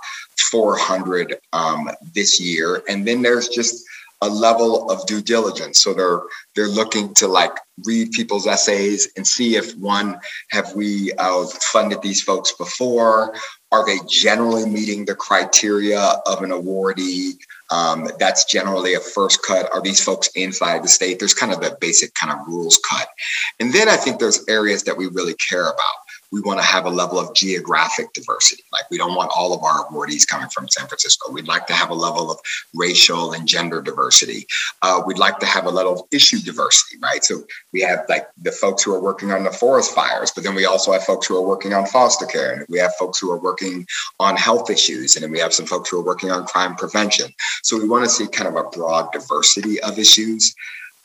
400 0.50 1.36
um, 1.52 1.90
this 2.14 2.40
year, 2.40 2.82
and 2.88 3.06
then 3.06 3.22
there's 3.22 3.48
just 3.48 3.84
a 4.22 4.28
level 4.28 4.90
of 4.90 5.04
due 5.06 5.20
diligence. 5.20 5.80
So 5.80 5.92
they're 5.92 6.22
they're 6.54 6.68
looking 6.68 7.12
to 7.14 7.28
like 7.28 7.52
read 7.84 8.12
people's 8.12 8.46
essays 8.46 9.08
and 9.16 9.26
see 9.26 9.56
if 9.56 9.76
one 9.76 10.18
have 10.50 10.72
we 10.74 11.12
uh, 11.18 11.46
funded 11.72 12.00
these 12.00 12.22
folks 12.22 12.52
before? 12.52 13.34
Are 13.72 13.84
they 13.84 13.98
generally 14.08 14.66
meeting 14.66 15.04
the 15.04 15.14
criteria 15.14 16.00
of 16.26 16.42
an 16.42 16.50
awardee? 16.50 17.32
Um, 17.74 18.08
that's 18.20 18.44
generally 18.44 18.94
a 18.94 19.00
first 19.00 19.42
cut. 19.42 19.68
Are 19.72 19.82
these 19.82 20.02
folks 20.02 20.28
inside 20.36 20.84
the 20.84 20.88
state? 20.88 21.18
There's 21.18 21.34
kind 21.34 21.52
of 21.52 21.62
a 21.62 21.76
basic 21.80 22.14
kind 22.14 22.32
of 22.32 22.46
rules 22.46 22.80
cut. 22.88 23.08
And 23.58 23.72
then 23.72 23.88
I 23.88 23.96
think 23.96 24.20
there's 24.20 24.44
areas 24.48 24.84
that 24.84 24.96
we 24.96 25.06
really 25.08 25.34
care 25.34 25.64
about 25.64 26.03
we 26.34 26.40
want 26.40 26.58
to 26.58 26.66
have 26.66 26.84
a 26.84 26.90
level 26.90 27.16
of 27.16 27.32
geographic 27.32 28.12
diversity. 28.12 28.64
Like 28.72 28.90
we 28.90 28.98
don't 28.98 29.14
want 29.14 29.30
all 29.34 29.54
of 29.54 29.62
our 29.62 29.86
awardees 29.86 30.26
coming 30.26 30.48
from 30.48 30.68
San 30.68 30.88
Francisco. 30.88 31.30
We'd 31.30 31.46
like 31.46 31.68
to 31.68 31.72
have 31.72 31.90
a 31.90 31.94
level 31.94 32.28
of 32.28 32.40
racial 32.74 33.32
and 33.32 33.46
gender 33.46 33.80
diversity. 33.80 34.44
Uh, 34.82 35.00
we'd 35.06 35.16
like 35.16 35.38
to 35.38 35.46
have 35.46 35.64
a 35.64 35.70
level 35.70 35.92
of 35.92 36.02
issue 36.10 36.40
diversity, 36.40 36.98
right? 37.00 37.22
So 37.22 37.44
we 37.72 37.82
have 37.82 38.00
like 38.08 38.26
the 38.42 38.50
folks 38.50 38.82
who 38.82 38.92
are 38.92 39.00
working 39.00 39.30
on 39.30 39.44
the 39.44 39.52
forest 39.52 39.94
fires, 39.94 40.32
but 40.34 40.42
then 40.42 40.56
we 40.56 40.66
also 40.66 40.90
have 40.90 41.04
folks 41.04 41.28
who 41.28 41.36
are 41.36 41.46
working 41.46 41.72
on 41.72 41.86
foster 41.86 42.26
care, 42.26 42.52
and 42.52 42.66
we 42.68 42.80
have 42.80 42.92
folks 42.96 43.20
who 43.20 43.30
are 43.30 43.40
working 43.40 43.86
on 44.18 44.36
health 44.36 44.70
issues, 44.70 45.14
and 45.14 45.22
then 45.22 45.30
we 45.30 45.38
have 45.38 45.54
some 45.54 45.66
folks 45.66 45.88
who 45.88 46.00
are 46.00 46.04
working 46.04 46.32
on 46.32 46.44
crime 46.46 46.74
prevention. 46.74 47.30
So 47.62 47.78
we 47.78 47.88
want 47.88 48.02
to 48.04 48.10
see 48.10 48.26
kind 48.26 48.48
of 48.48 48.56
a 48.56 48.68
broad 48.70 49.12
diversity 49.12 49.80
of 49.82 50.00
issues. 50.00 50.52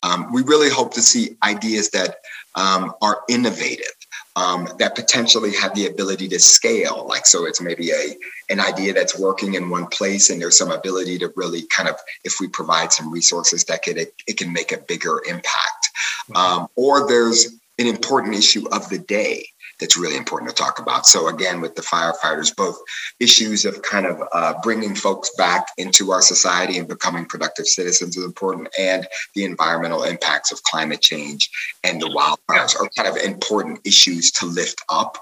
Um, 0.01 0.33
we 0.33 0.41
really 0.41 0.71
hope 0.71 0.91
to 0.95 1.01
see 1.01 1.37
ideas 1.43 1.91
that 1.91 2.15
um, 2.55 2.93
are 3.03 3.21
innovative 3.29 3.98
um, 4.35 4.67
that 4.79 4.95
potentially 4.95 5.53
have 5.55 5.73
the 5.75 5.87
ability 5.87 6.27
to 6.29 6.39
scale. 6.39 7.05
Like, 7.07 7.25
so 7.25 7.45
it's 7.45 7.61
maybe 7.61 7.91
a 7.91 8.15
an 8.49 8.59
idea 8.59 8.93
that's 8.93 9.17
working 9.17 9.53
in 9.53 9.69
one 9.69 9.87
place, 9.87 10.29
and 10.29 10.41
there's 10.41 10.57
some 10.57 10.71
ability 10.71 11.19
to 11.19 11.31
really 11.35 11.63
kind 11.67 11.87
of, 11.87 11.95
if 12.23 12.35
we 12.39 12.47
provide 12.47 12.91
some 12.91 13.11
resources, 13.11 13.63
that 13.65 13.83
could 13.83 13.97
it, 13.97 14.13
it 14.27 14.37
can 14.37 14.51
make 14.51 14.71
a 14.71 14.77
bigger 14.77 15.21
impact. 15.27 15.89
Um, 16.35 16.67
or 16.75 17.07
there's 17.07 17.45
an 17.77 17.87
important 17.87 18.35
issue 18.35 18.67
of 18.69 18.89
the 18.89 18.99
day 18.99 19.47
that's 19.79 19.97
really 19.97 20.17
important 20.17 20.49
to 20.49 20.55
talk 20.55 20.79
about. 20.79 21.05
So 21.05 21.27
again, 21.27 21.61
with 21.61 21.75
the 21.75 21.81
firefighters, 21.81 22.55
both 22.55 22.77
issues 23.19 23.65
of 23.65 23.81
kind 23.81 24.05
of 24.05 24.21
uh, 24.33 24.53
bringing 24.61 24.95
folks 24.95 25.31
back 25.37 25.67
into 25.77 26.11
our 26.11 26.21
society 26.21 26.77
and 26.77 26.87
becoming 26.87 27.25
productive 27.25 27.67
citizens 27.67 28.17
is 28.17 28.25
important, 28.25 28.69
and 28.77 29.07
the 29.35 29.45
environmental 29.45 30.03
impacts 30.03 30.51
of 30.51 30.61
climate 30.63 31.01
change 31.01 31.49
and 31.83 32.01
the 32.01 32.07
wildfires 32.07 32.79
are 32.79 32.89
kind 32.95 33.07
of 33.07 33.17
important 33.17 33.79
issues 33.85 34.31
to 34.31 34.45
lift 34.45 34.81
up. 34.89 35.17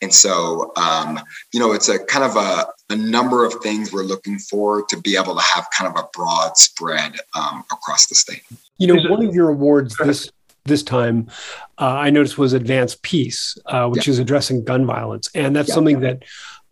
And 0.00 0.12
so, 0.12 0.72
um, 0.76 1.20
you 1.52 1.60
know, 1.60 1.72
it's 1.72 1.88
a 1.88 1.98
kind 2.04 2.24
of 2.24 2.36
a, 2.36 2.66
a 2.90 2.96
number 2.96 3.44
of 3.44 3.54
things 3.62 3.92
we're 3.92 4.02
looking 4.02 4.38
for 4.38 4.84
to 4.86 5.00
be 5.00 5.16
able 5.16 5.34
to 5.34 5.42
have 5.42 5.66
kind 5.76 5.94
of 5.94 6.02
a 6.02 6.06
broad 6.12 6.56
spread 6.56 7.16
um, 7.34 7.64
across 7.72 8.06
the 8.06 8.14
state. 8.14 8.42
You 8.78 8.88
know, 8.88 9.10
one 9.10 9.24
of 9.24 9.34
your 9.34 9.48
awards 9.48 9.96
this 9.96 10.30
this 10.64 10.82
time 10.82 11.28
uh, 11.78 11.86
I 11.86 12.10
noticed 12.10 12.38
was 12.38 12.52
Advance 12.52 12.96
Peace, 13.02 13.58
uh, 13.66 13.88
which 13.88 14.06
yeah. 14.06 14.12
is 14.12 14.18
addressing 14.18 14.64
gun 14.64 14.86
violence, 14.86 15.30
and 15.34 15.54
that's 15.54 15.68
yeah. 15.68 15.74
something 15.74 16.00
that 16.00 16.22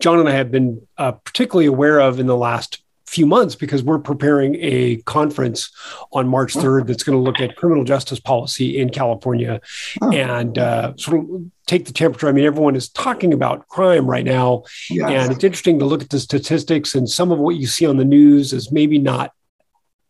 John 0.00 0.18
and 0.18 0.28
I 0.28 0.32
have 0.32 0.50
been 0.50 0.86
uh, 0.98 1.12
particularly 1.12 1.66
aware 1.66 2.00
of 2.00 2.20
in 2.20 2.26
the 2.26 2.36
last 2.36 2.82
few 3.10 3.26
months 3.26 3.56
because 3.56 3.82
we're 3.82 3.98
preparing 3.98 4.56
a 4.60 4.96
conference 4.98 5.72
on 6.12 6.28
March 6.28 6.54
3rd 6.54 6.86
that's 6.86 7.02
going 7.02 7.18
to 7.18 7.22
look 7.22 7.40
at 7.40 7.56
criminal 7.56 7.82
justice 7.82 8.20
policy 8.20 8.78
in 8.78 8.88
California 8.88 9.60
oh. 10.00 10.12
and 10.12 10.58
uh, 10.58 10.92
sort 10.96 11.18
of 11.18 11.50
take 11.66 11.86
the 11.86 11.92
temperature. 11.92 12.28
I 12.28 12.32
mean, 12.32 12.44
everyone 12.44 12.76
is 12.76 12.88
talking 12.88 13.32
about 13.32 13.66
crime 13.66 14.08
right 14.08 14.24
now, 14.24 14.62
yes. 14.88 15.10
and 15.10 15.32
it's 15.32 15.42
interesting 15.42 15.80
to 15.80 15.86
look 15.86 16.02
at 16.02 16.10
the 16.10 16.20
statistics 16.20 16.94
and 16.94 17.08
some 17.08 17.32
of 17.32 17.40
what 17.40 17.56
you 17.56 17.66
see 17.66 17.84
on 17.84 17.96
the 17.96 18.04
news 18.04 18.52
is 18.52 18.70
maybe 18.70 18.98
not 18.98 19.32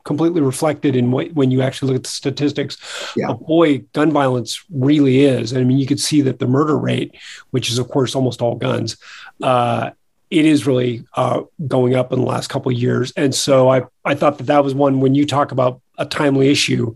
completely 0.04 0.40
reflected 0.40 0.96
in 0.96 1.10
what, 1.10 1.32
when 1.34 1.50
you 1.50 1.62
actually 1.62 1.88
look 1.88 2.00
at 2.00 2.04
the 2.04 2.10
statistics. 2.10 2.78
Yeah. 3.16 3.32
Boy, 3.32 3.78
gun 3.92 4.10
violence 4.10 4.64
really 4.70 5.20
is. 5.24 5.54
I 5.54 5.62
mean, 5.64 5.78
you 5.78 5.86
could 5.86 6.00
see 6.00 6.22
that 6.22 6.38
the 6.38 6.46
murder 6.46 6.78
rate, 6.78 7.16
which 7.50 7.70
is 7.70 7.78
of 7.78 7.88
course 7.88 8.14
almost 8.14 8.42
all 8.42 8.56
guns, 8.56 8.96
uh, 9.42 9.90
it 10.30 10.44
is 10.44 10.66
really 10.66 11.04
uh, 11.14 11.42
going 11.66 11.96
up 11.96 12.12
in 12.12 12.20
the 12.20 12.26
last 12.26 12.48
couple 12.48 12.70
of 12.70 12.78
years. 12.78 13.12
And 13.16 13.34
so 13.34 13.68
I, 13.68 13.82
I 14.04 14.14
thought 14.14 14.38
that 14.38 14.46
that 14.46 14.62
was 14.62 14.74
one 14.74 15.00
when 15.00 15.14
you 15.14 15.26
talk 15.26 15.50
about 15.50 15.80
a 15.98 16.06
timely 16.06 16.48
issue, 16.48 16.94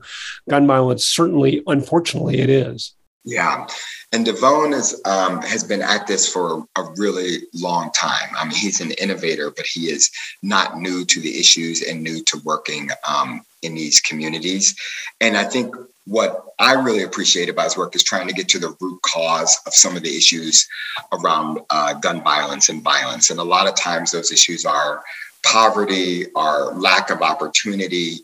gun 0.49 0.67
violence, 0.67 1.05
certainly, 1.05 1.63
unfortunately, 1.67 2.39
it 2.39 2.49
is. 2.49 2.95
Yeah. 3.25 3.67
And 4.13 4.27
Devone 4.27 4.75
is, 4.75 5.01
um, 5.07 5.41
has 5.43 5.65
been 5.65 5.81
at 5.81 6.07
this 6.07 6.29
for 6.29 6.67
a 6.77 6.83
really 6.97 7.39
long 7.55 7.91
time. 7.93 8.29
I 8.37 8.45
mean, 8.45 8.55
he's 8.55 8.81
an 8.81 8.91
innovator, 8.93 9.51
but 9.51 9.65
he 9.67 9.91
is 9.91 10.11
not 10.43 10.79
new 10.79 11.05
to 11.07 11.21
the 11.21 11.39
issues 11.39 11.83
and 11.83 12.03
new 12.03 12.23
to 12.25 12.41
working 12.45 12.91
um, 13.09 13.41
in 13.63 13.75
these 13.75 14.01
communities. 14.01 14.77
And 15.23 15.39
I 15.39 15.45
think 15.45 15.75
what 16.07 16.45
I 16.59 16.75
really 16.75 17.03
appreciate 17.03 17.49
about 17.49 17.65
his 17.65 17.79
work 17.79 17.97
is 17.97 18.05
trying 18.05 18.29
to 18.29 18.35
get 18.35 18.49
to 18.51 18.59
the 18.59 18.77
root 18.79 19.01
cause 19.03 19.59
of 19.67 19.73
some 19.73 19.97
of 19.97 20.03
the 20.03 20.15
issues 20.15 20.69
around 21.13 21.61
uh, 21.71 21.95
gun 21.95 22.23
violence 22.23 22.69
and 22.69 22.83
violence. 22.83 23.31
And 23.31 23.41
a 23.41 23.45
lot 23.45 23.67
of 23.67 23.75
times 23.75 24.11
those 24.11 24.31
issues 24.31 24.67
are 24.67 25.03
poverty, 25.43 26.27
our 26.35 26.75
lack 26.75 27.09
of 27.09 27.23
opportunity, 27.23 28.19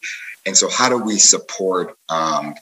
and 0.47 0.57
so, 0.57 0.69
how 0.71 0.89
do 0.89 0.99
we 0.99 1.19
support 1.19 1.97
um, 2.09 2.55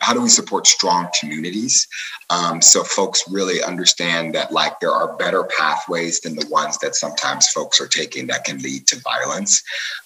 How 0.00 0.12
do 0.12 0.22
we 0.22 0.28
support 0.28 0.66
strong 0.66 1.08
communities 1.18 1.86
um, 2.30 2.62
so 2.62 2.84
folks 2.84 3.24
really 3.28 3.60
understand 3.62 4.34
that 4.36 4.52
like 4.52 4.78
there 4.78 4.92
are 4.92 5.16
better 5.16 5.44
pathways 5.44 6.20
than 6.20 6.36
the 6.36 6.46
ones 6.48 6.78
that 6.78 6.94
sometimes 6.94 7.48
folks 7.48 7.80
are 7.80 7.88
taking 7.88 8.28
that 8.28 8.44
can 8.44 8.58
lead 8.58 8.86
to 8.86 9.00
violence. 9.00 9.62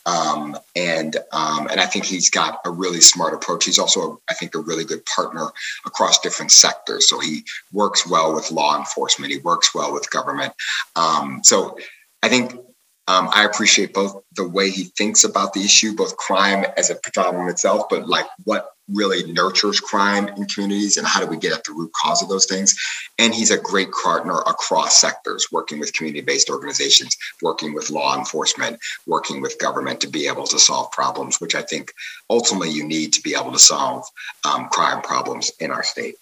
Um, 0.06 0.56
and 0.74 1.16
um, 1.32 1.68
and 1.70 1.80
I 1.80 1.86
think 1.86 2.06
he's 2.06 2.30
got 2.30 2.60
a 2.64 2.70
really 2.70 3.02
smart 3.02 3.34
approach. 3.34 3.66
He's 3.66 3.78
also, 3.78 4.20
I 4.30 4.34
think, 4.34 4.54
a 4.54 4.60
really 4.60 4.84
good 4.84 5.04
partner 5.04 5.48
across 5.84 6.18
different 6.20 6.50
sectors. 6.50 7.08
So 7.08 7.20
he 7.20 7.44
works 7.72 8.06
well 8.06 8.34
with 8.34 8.50
law 8.50 8.78
enforcement. 8.78 9.30
He 9.30 9.38
works 9.38 9.74
well 9.74 9.92
with 9.92 10.10
government. 10.10 10.54
Um, 10.96 11.40
so 11.44 11.76
I 12.22 12.30
think 12.30 12.58
um, 13.06 13.28
I 13.34 13.44
appreciate 13.44 13.92
both 13.92 14.22
the 14.34 14.48
way 14.48 14.70
he 14.70 14.84
thinks 14.84 15.24
about 15.24 15.52
the 15.52 15.60
issue, 15.60 15.94
both 15.94 16.16
crime 16.16 16.64
as 16.78 16.88
a 16.88 16.96
problem 17.12 17.48
itself, 17.48 17.84
but 17.90 18.08
like 18.08 18.26
what 18.44 18.70
really 18.88 19.30
nurtures 19.32 19.80
crime 19.80 20.28
in 20.28 20.44
communities 20.46 20.96
and 20.96 21.06
how 21.06 21.20
do 21.20 21.26
we 21.26 21.36
get 21.36 21.52
at 21.52 21.64
the 21.64 21.72
root 21.72 21.90
cause 21.92 22.22
of 22.22 22.28
those 22.28 22.46
things. 22.46 22.74
And 23.18 23.34
he's 23.34 23.50
a 23.50 23.58
great 23.58 23.88
partner 24.02 24.38
across 24.40 25.00
sectors, 25.00 25.48
working 25.52 25.78
with 25.78 25.92
community 25.92 26.22
based 26.22 26.48
organizations, 26.48 27.16
working 27.42 27.74
with 27.74 27.90
law 27.90 28.18
enforcement, 28.18 28.78
working 29.06 29.42
with 29.42 29.58
government 29.58 30.00
to 30.00 30.08
be 30.08 30.26
able 30.26 30.46
to 30.46 30.58
solve 30.58 30.90
problems, 30.92 31.40
which 31.40 31.54
I 31.54 31.62
think 31.62 31.92
ultimately 32.30 32.70
you 32.70 32.84
need 32.84 33.12
to 33.14 33.22
be 33.22 33.34
able 33.34 33.52
to 33.52 33.58
solve 33.58 34.04
um, 34.44 34.68
crime 34.68 35.02
problems 35.02 35.52
in 35.60 35.70
our 35.70 35.82
state. 35.82 36.16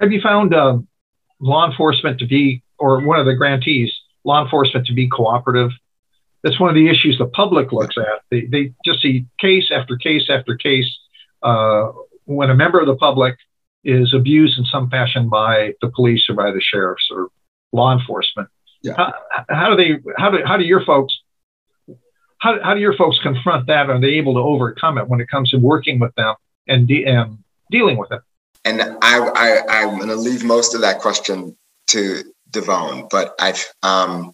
Have 0.00 0.10
you 0.10 0.22
found 0.22 0.54
uh, 0.54 0.78
law 1.40 1.70
enforcement 1.70 2.18
to 2.20 2.26
be, 2.26 2.62
or 2.78 3.00
one 3.00 3.20
of 3.20 3.26
the 3.26 3.34
grantees, 3.34 3.92
law 4.24 4.42
enforcement 4.42 4.86
to 4.86 4.94
be 4.94 5.08
cooperative 5.08 5.70
that's 6.42 6.58
one 6.58 6.68
of 6.70 6.74
the 6.74 6.88
issues 6.88 7.18
the 7.18 7.26
public 7.26 7.72
looks 7.72 7.96
at. 7.96 8.22
They, 8.30 8.46
they 8.46 8.72
just 8.84 9.00
see 9.00 9.26
case 9.38 9.70
after 9.72 9.96
case 9.96 10.28
after 10.28 10.56
case 10.56 10.90
uh, 11.42 11.92
when 12.24 12.50
a 12.50 12.54
member 12.54 12.80
of 12.80 12.86
the 12.86 12.96
public 12.96 13.36
is 13.84 14.14
abused 14.14 14.58
in 14.58 14.64
some 14.64 14.90
fashion 14.90 15.28
by 15.28 15.74
the 15.80 15.88
police 15.88 16.24
or 16.28 16.34
by 16.34 16.50
the 16.50 16.60
sheriffs 16.60 17.08
or 17.10 17.28
law 17.72 17.96
enforcement. 17.96 18.48
Yeah. 18.82 18.94
How, 18.96 19.14
how 19.48 19.74
do 19.74 19.76
they? 19.76 20.12
How 20.18 20.30
do 20.30 20.38
how 20.44 20.56
do 20.56 20.64
your 20.64 20.84
folks? 20.84 21.16
How, 22.38 22.60
how 22.62 22.74
do 22.74 22.80
your 22.80 22.96
folks 22.96 23.18
confront 23.22 23.68
that? 23.68 23.88
Are 23.88 24.00
they 24.00 24.14
able 24.14 24.34
to 24.34 24.40
overcome 24.40 24.98
it 24.98 25.08
when 25.08 25.20
it 25.20 25.30
comes 25.30 25.50
to 25.50 25.58
working 25.58 26.00
with 26.00 26.12
them 26.16 26.34
and, 26.66 26.88
de- 26.88 27.04
and 27.04 27.38
dealing 27.70 27.96
with 27.96 28.10
it? 28.10 28.20
And 28.64 28.82
I, 28.82 28.96
I 29.00 29.62
I'm 29.68 29.96
going 29.96 30.08
to 30.08 30.16
leave 30.16 30.42
most 30.42 30.74
of 30.74 30.80
that 30.80 30.98
question 30.98 31.56
to 31.88 32.24
Devone, 32.50 33.08
but 33.10 33.36
I've 33.38 33.64
um, 33.84 34.32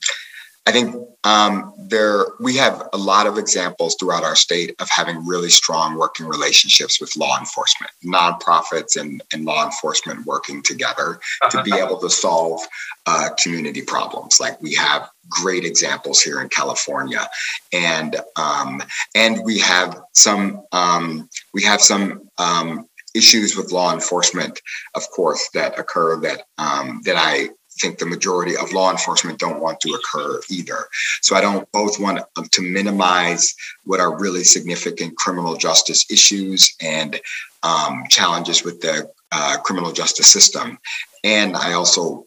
I 0.68 0.70
think 0.70 0.94
um, 1.24 1.72
there 1.78 2.26
we 2.40 2.54
have 2.58 2.90
a 2.92 2.98
lot 2.98 3.26
of 3.26 3.38
examples 3.38 3.96
throughout 3.98 4.22
our 4.22 4.36
state 4.36 4.74
of 4.80 4.88
having 4.90 5.26
really 5.26 5.48
strong 5.48 5.96
working 5.96 6.26
relationships 6.26 7.00
with 7.00 7.16
law 7.16 7.38
enforcement, 7.38 7.90
nonprofits 8.04 9.00
and, 9.00 9.22
and 9.32 9.46
law 9.46 9.64
enforcement 9.64 10.26
working 10.26 10.62
together 10.62 11.20
to 11.50 11.62
be 11.62 11.72
able 11.72 11.96
to 11.96 12.10
solve 12.10 12.60
uh, 13.06 13.30
community 13.42 13.80
problems. 13.80 14.40
Like 14.40 14.60
we 14.60 14.74
have 14.74 15.08
great 15.30 15.64
examples 15.64 16.20
here 16.20 16.42
in 16.42 16.50
California, 16.50 17.26
and 17.72 18.16
um, 18.36 18.82
and 19.14 19.40
we 19.46 19.58
have 19.60 19.98
some 20.12 20.64
um, 20.72 21.30
we 21.54 21.62
have 21.62 21.80
some 21.80 22.28
um, 22.36 22.86
issues 23.14 23.56
with 23.56 23.72
law 23.72 23.94
enforcement, 23.94 24.60
of 24.94 25.08
course, 25.16 25.48
that 25.54 25.78
occur 25.78 26.20
that 26.20 26.42
um, 26.58 27.00
that 27.06 27.16
I 27.16 27.48
think 27.80 27.98
the 27.98 28.06
majority 28.06 28.56
of 28.56 28.72
law 28.72 28.90
enforcement 28.90 29.38
don't 29.38 29.60
want 29.60 29.80
to 29.80 29.90
occur 29.90 30.40
either. 30.50 30.86
So 31.22 31.36
I 31.36 31.40
don't 31.40 31.70
both 31.72 31.98
want 31.98 32.20
to 32.50 32.62
minimize 32.62 33.54
what 33.84 34.00
are 34.00 34.18
really 34.18 34.44
significant 34.44 35.16
criminal 35.16 35.56
justice 35.56 36.06
issues 36.10 36.74
and 36.80 37.20
um, 37.62 38.04
challenges 38.08 38.64
with 38.64 38.80
the 38.80 39.10
uh, 39.32 39.56
criminal 39.64 39.92
justice 39.92 40.28
system. 40.28 40.78
And 41.24 41.56
I 41.56 41.72
also 41.72 42.26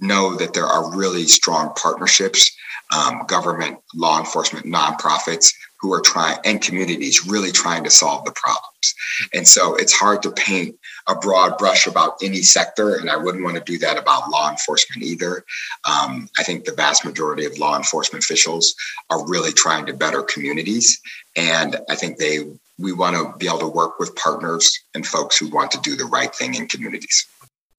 know 0.00 0.36
that 0.36 0.54
there 0.54 0.66
are 0.66 0.96
really 0.96 1.24
strong 1.24 1.72
partnerships, 1.74 2.50
um, 2.94 3.22
government, 3.26 3.78
law 3.94 4.18
enforcement, 4.18 4.66
nonprofits 4.66 5.54
who 5.80 5.92
are 5.92 6.00
trying, 6.00 6.38
and 6.44 6.60
communities 6.60 7.26
really 7.26 7.52
trying 7.52 7.84
to 7.84 7.90
solve 7.90 8.24
the 8.24 8.32
problems. 8.32 8.94
And 9.32 9.46
so 9.46 9.76
it's 9.76 9.92
hard 9.92 10.22
to 10.22 10.30
paint 10.30 10.76
a 11.06 11.14
broad 11.14 11.56
brush 11.56 11.86
about 11.86 12.14
any 12.22 12.42
sector, 12.42 12.96
and 12.96 13.08
I 13.08 13.16
wouldn't 13.16 13.44
want 13.44 13.56
to 13.56 13.62
do 13.62 13.78
that 13.78 13.96
about 13.96 14.30
law 14.30 14.50
enforcement 14.50 15.02
either. 15.02 15.44
Um, 15.84 16.28
I 16.38 16.42
think 16.42 16.64
the 16.64 16.72
vast 16.72 17.04
majority 17.04 17.44
of 17.44 17.58
law 17.58 17.76
enforcement 17.76 18.24
officials 18.24 18.74
are 19.10 19.26
really 19.26 19.52
trying 19.52 19.86
to 19.86 19.92
better 19.92 20.22
communities, 20.22 21.00
and 21.36 21.76
I 21.88 21.94
think 21.94 22.18
they 22.18 22.40
we 22.78 22.92
want 22.92 23.16
to 23.16 23.36
be 23.38 23.46
able 23.46 23.58
to 23.58 23.68
work 23.68 23.98
with 23.98 24.14
partners 24.14 24.78
and 24.94 25.04
folks 25.04 25.36
who 25.36 25.48
want 25.48 25.72
to 25.72 25.80
do 25.80 25.96
the 25.96 26.04
right 26.04 26.32
thing 26.32 26.54
in 26.54 26.68
communities. 26.68 27.26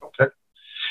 Okay. 0.04 0.32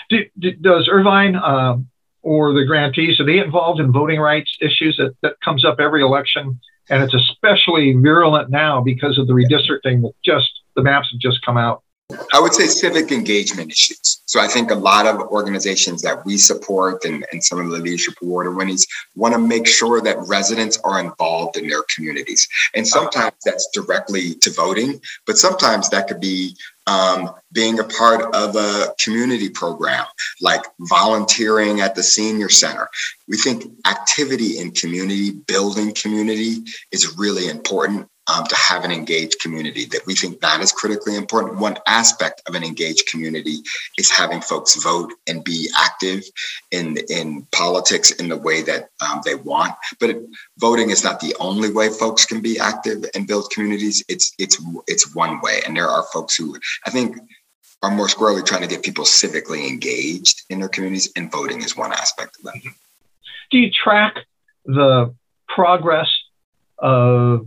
Do, 0.09 0.25
do, 0.39 0.53
does 0.53 0.89
Irvine 0.91 1.37
um, 1.37 1.89
or 2.29 2.53
the 2.53 2.67
grantees 2.67 3.19
are 3.19 3.25
they 3.25 3.39
involved 3.39 3.81
in 3.81 3.91
voting 3.91 4.21
rights 4.21 4.55
issues 4.61 4.99
that, 4.99 5.17
that 5.23 5.41
comes 5.43 5.65
up 5.65 5.81
every 5.81 6.03
election? 6.03 6.61
And 6.91 7.03
it's 7.03 7.15
especially 7.15 7.95
virulent 7.95 8.51
now 8.51 8.83
because 8.83 9.17
of 9.17 9.27
the 9.27 9.33
redistricting 9.33 10.03
that 10.03 10.13
just 10.23 10.51
the 10.77 10.83
maps 10.83 11.09
have 11.11 11.21
just 11.21 11.43
come 11.45 11.57
out. 11.57 11.83
I 12.33 12.41
would 12.41 12.55
say 12.55 12.67
civic 12.67 13.13
engagement 13.13 13.71
issues. 13.71 14.23
So 14.25 14.41
I 14.41 14.47
think 14.47 14.71
a 14.71 14.75
lot 14.75 15.07
of 15.07 15.21
organizations 15.29 16.01
that 16.03 16.25
we 16.25 16.39
support 16.39 17.05
and, 17.05 17.27
and 17.33 17.45
some 17.45 17.61
of 17.61 17.71
the 17.71 17.79
leadership 17.79 18.15
award 18.23 18.55
winners 18.57 18.87
want 19.15 19.35
to 19.35 19.39
make 19.39 19.67
sure 19.67 20.01
that 20.01 20.17
residents 20.27 20.79
are 20.85 21.01
involved 21.01 21.59
in 21.59 21.69
their 21.69 21.83
communities. 21.95 22.49
And 22.75 22.89
sometimes 22.89 23.35
that's 23.45 23.69
directly 23.75 24.35
to 24.37 24.51
voting, 24.51 25.03
but 25.27 25.37
sometimes 25.37 25.91
that 25.91 26.09
could 26.09 26.21
be 26.21 26.57
um, 26.87 27.31
being 27.53 27.79
a 27.79 27.85
part 27.85 28.35
of 28.35 28.57
a 28.57 28.95
community 29.03 29.51
program, 29.51 30.07
like 30.41 30.63
volunteering 30.81 31.83
at 31.83 31.95
the 31.95 32.03
senior 32.03 32.49
center. 32.49 32.89
We 33.29 33.37
think 33.37 33.65
activity 33.87 34.59
in 34.59 34.71
community, 34.71 35.33
building 35.33 35.93
community 35.93 36.65
is 36.91 37.19
really 37.19 37.49
important 37.49 38.09
um, 38.29 38.45
to 38.45 38.57
have 38.57 38.85
an 38.85 38.93
engaged 38.93 39.41
community, 39.41 39.85
that 39.87 40.07
we 40.07 40.15
think 40.15 40.41
that 40.41 40.61
is 40.61 40.73
critically 40.73 41.17
important. 41.17 41.59
One 41.59 41.79
aspect 41.87 42.43
of 42.47 42.55
an 42.55 42.65
engaged 42.65 43.09
community 43.09 43.59
is 43.97 44.11
having 44.11 44.41
folks 44.41 44.83
vote 44.83 45.13
and 45.27 45.43
be 45.43 45.69
active 45.77 46.23
in, 46.71 46.99
in 47.09 47.47
politics 47.53 48.11
in 48.13 48.29
the 48.29 48.37
way 48.37 48.63
that 48.63 48.91
um, 49.01 49.23
they 49.25 49.35
want. 49.35 49.75
But 49.99 50.11
it, 50.11 50.23
voting 50.59 50.91
is 50.91 51.03
not 51.03 51.21
the 51.21 51.35
only 51.41 51.73
way 51.73 51.89
folks 51.89 52.25
can 52.25 52.41
be 52.41 52.59
active 52.59 53.05
and 53.15 53.27
build 53.27 53.51
communities. 53.51 54.05
It's, 54.09 54.35
it's, 54.39 54.61
it's 54.87 55.15
one 55.15 55.41
way. 55.41 55.63
And 55.67 55.77
there 55.77 55.89
are 55.89 56.05
folks 56.13 56.37
who 56.37 56.57
I 56.87 56.91
think 56.91 57.17
are 57.83 57.91
more 57.91 58.09
squarely 58.09 58.43
trying 58.43 58.63
to 58.63 58.69
get 58.69 58.83
people 58.83 59.05
civically 59.05 59.69
engaged 59.69 60.43
in 60.51 60.59
their 60.59 60.69
communities, 60.69 61.13
and 61.15 61.31
voting 61.31 61.63
is 61.63 61.77
one 61.77 61.93
aspect 61.93 62.37
of 62.39 62.43
that. 62.45 62.61
Do 63.51 63.59
you 63.59 63.71
track 63.71 64.17
the 64.65 65.15
progress 65.49 66.09
of, 66.79 67.47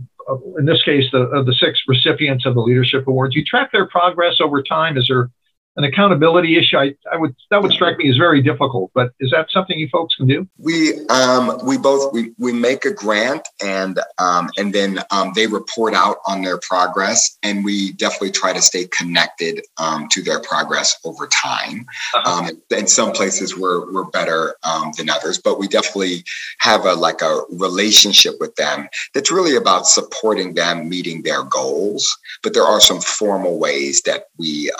in 0.58 0.66
this 0.66 0.82
case, 0.82 1.04
the, 1.12 1.18
of 1.18 1.46
the 1.46 1.54
six 1.54 1.80
recipients 1.86 2.46
of 2.46 2.54
the 2.54 2.60
leadership 2.60 3.06
awards? 3.06 3.34
You 3.34 3.44
track 3.44 3.72
their 3.72 3.86
progress 3.86 4.36
over 4.40 4.62
time. 4.62 4.96
Is 4.96 5.06
there 5.08 5.30
an 5.76 5.84
accountability 5.84 6.58
issue, 6.58 6.76
I, 6.76 6.94
I 7.10 7.16
would 7.16 7.34
that 7.50 7.62
would 7.62 7.72
strike 7.72 7.96
me 7.96 8.10
as 8.10 8.16
very 8.16 8.42
difficult. 8.42 8.90
But 8.94 9.12
is 9.20 9.30
that 9.30 9.50
something 9.50 9.78
you 9.78 9.88
folks 9.90 10.14
can 10.14 10.26
do? 10.26 10.46
We 10.58 11.06
um, 11.08 11.58
we 11.64 11.78
both 11.78 12.12
we, 12.12 12.32
we 12.38 12.52
make 12.52 12.84
a 12.84 12.92
grant 12.92 13.48
and 13.64 13.98
um, 14.18 14.50
and 14.58 14.74
then 14.74 15.00
um, 15.10 15.32
they 15.34 15.46
report 15.46 15.94
out 15.94 16.18
on 16.26 16.42
their 16.42 16.58
progress, 16.58 17.38
and 17.42 17.64
we 17.64 17.92
definitely 17.92 18.32
try 18.32 18.52
to 18.52 18.60
stay 18.60 18.86
connected 18.86 19.64
um, 19.78 20.08
to 20.10 20.22
their 20.22 20.40
progress 20.40 20.98
over 21.04 21.26
time. 21.26 21.86
Uh-huh. 22.14 22.30
Um, 22.30 22.62
in 22.70 22.86
some 22.86 23.12
places 23.12 23.56
we're 23.56 23.90
we're 23.92 24.04
better 24.04 24.56
um, 24.64 24.92
than 24.98 25.08
others, 25.08 25.38
but 25.38 25.58
we 25.58 25.68
definitely 25.68 26.24
have 26.58 26.84
a 26.84 26.94
like 26.94 27.22
a 27.22 27.42
relationship 27.50 28.34
with 28.40 28.54
them 28.56 28.88
that's 29.14 29.30
really 29.30 29.56
about 29.56 29.86
supporting 29.86 30.54
them 30.54 30.88
meeting 30.88 31.22
their 31.22 31.44
goals. 31.44 32.18
But 32.42 32.52
there 32.52 32.64
are 32.64 32.80
some 32.80 33.00
formal 33.00 33.58
ways 33.58 34.02
that 34.02 34.24
we 34.36 34.70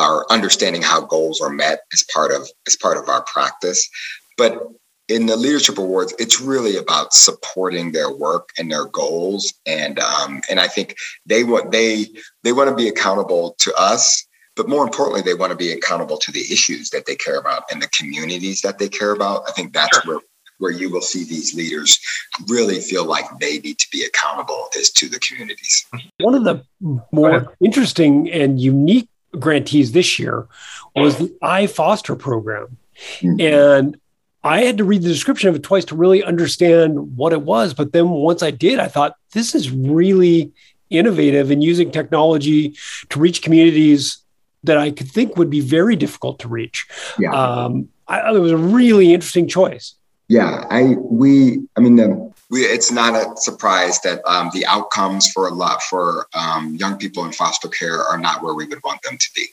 our 0.00 0.24
understanding 0.30 0.82
how 0.82 1.02
goals 1.02 1.40
are 1.40 1.50
met 1.50 1.80
as 1.92 2.04
part 2.12 2.32
of 2.32 2.48
as 2.66 2.76
part 2.76 2.96
of 2.96 3.08
our 3.08 3.22
practice. 3.22 3.88
But 4.36 4.58
in 5.08 5.26
the 5.26 5.36
leadership 5.36 5.76
awards, 5.76 6.14
it's 6.18 6.40
really 6.40 6.76
about 6.76 7.12
supporting 7.12 7.92
their 7.92 8.10
work 8.10 8.50
and 8.58 8.70
their 8.70 8.86
goals, 8.86 9.52
and 9.66 9.98
um, 9.98 10.40
and 10.48 10.58
I 10.58 10.68
think 10.68 10.96
they 11.26 11.44
want 11.44 11.70
they 11.72 12.06
they 12.44 12.52
want 12.52 12.70
to 12.70 12.76
be 12.76 12.88
accountable 12.88 13.56
to 13.58 13.74
us, 13.74 14.26
but 14.56 14.68
more 14.68 14.84
importantly, 14.84 15.22
they 15.22 15.34
want 15.34 15.50
to 15.50 15.56
be 15.56 15.72
accountable 15.72 16.16
to 16.18 16.32
the 16.32 16.44
issues 16.50 16.90
that 16.90 17.06
they 17.06 17.16
care 17.16 17.38
about 17.38 17.64
and 17.70 17.82
the 17.82 17.88
communities 17.88 18.62
that 18.62 18.78
they 18.78 18.88
care 18.88 19.12
about. 19.12 19.42
I 19.48 19.52
think 19.52 19.72
that's 19.74 20.00
sure. 20.00 20.14
where 20.14 20.20
where 20.60 20.70
you 20.70 20.90
will 20.90 21.00
see 21.02 21.24
these 21.24 21.54
leaders 21.54 21.98
really 22.46 22.80
feel 22.80 23.04
like 23.04 23.24
they 23.40 23.58
need 23.58 23.78
to 23.78 23.86
be 23.90 24.04
accountable 24.04 24.68
is 24.76 24.90
to 24.90 25.08
the 25.08 25.18
communities. 25.18 25.86
One 26.20 26.34
of 26.34 26.44
the 26.44 26.62
more 27.12 27.54
interesting 27.64 28.30
and 28.30 28.60
unique 28.60 29.08
grantees 29.38 29.92
this 29.92 30.18
year 30.18 30.46
was 30.94 31.18
the 31.18 31.28
iFoster 31.42 32.18
program. 32.18 32.76
Mm-hmm. 33.20 33.40
And 33.40 34.00
I 34.42 34.62
had 34.62 34.78
to 34.78 34.84
read 34.84 35.02
the 35.02 35.08
description 35.08 35.48
of 35.48 35.56
it 35.56 35.62
twice 35.62 35.84
to 35.86 35.96
really 35.96 36.24
understand 36.24 37.16
what 37.16 37.32
it 37.32 37.42
was. 37.42 37.74
But 37.74 37.92
then 37.92 38.10
once 38.10 38.42
I 38.42 38.50
did, 38.50 38.78
I 38.78 38.88
thought 38.88 39.16
this 39.32 39.54
is 39.54 39.70
really 39.70 40.52
innovative 40.88 41.50
in 41.50 41.62
using 41.62 41.90
technology 41.90 42.76
to 43.10 43.20
reach 43.20 43.42
communities 43.42 44.18
that 44.64 44.76
I 44.76 44.90
could 44.90 45.10
think 45.10 45.36
would 45.36 45.50
be 45.50 45.60
very 45.60 45.96
difficult 45.96 46.38
to 46.40 46.48
reach. 46.48 46.86
Yeah. 47.18 47.32
Um, 47.32 47.88
I, 48.08 48.34
it 48.34 48.40
was 48.40 48.52
a 48.52 48.56
really 48.56 49.14
interesting 49.14 49.46
choice. 49.46 49.94
Yeah, 50.28 50.64
I 50.70 50.94
we 50.98 51.60
I 51.76 51.80
mean 51.80 51.96
the 51.96 52.32
we, 52.50 52.62
it's 52.62 52.90
not 52.90 53.14
a 53.14 53.36
surprise 53.36 54.00
that 54.00 54.20
um, 54.26 54.50
the 54.52 54.66
outcomes 54.66 55.30
for 55.30 55.48
a 55.48 55.54
lot 55.54 55.82
for 55.82 56.26
um, 56.34 56.74
young 56.74 56.98
people 56.98 57.24
in 57.24 57.32
foster 57.32 57.68
care 57.68 58.02
are 58.02 58.18
not 58.18 58.42
where 58.42 58.54
we 58.54 58.66
would 58.66 58.82
want 58.82 59.00
them 59.02 59.16
to 59.16 59.30
be, 59.34 59.46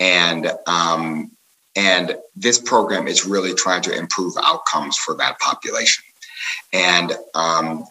and 0.00 0.50
um, 0.66 1.30
and 1.76 2.16
this 2.34 2.58
program 2.58 3.06
is 3.06 3.26
really 3.26 3.54
trying 3.54 3.82
to 3.82 3.96
improve 3.96 4.34
outcomes 4.42 4.96
for 4.96 5.14
that 5.16 5.38
population, 5.38 6.02
and 6.72 7.12
um, 7.34 7.84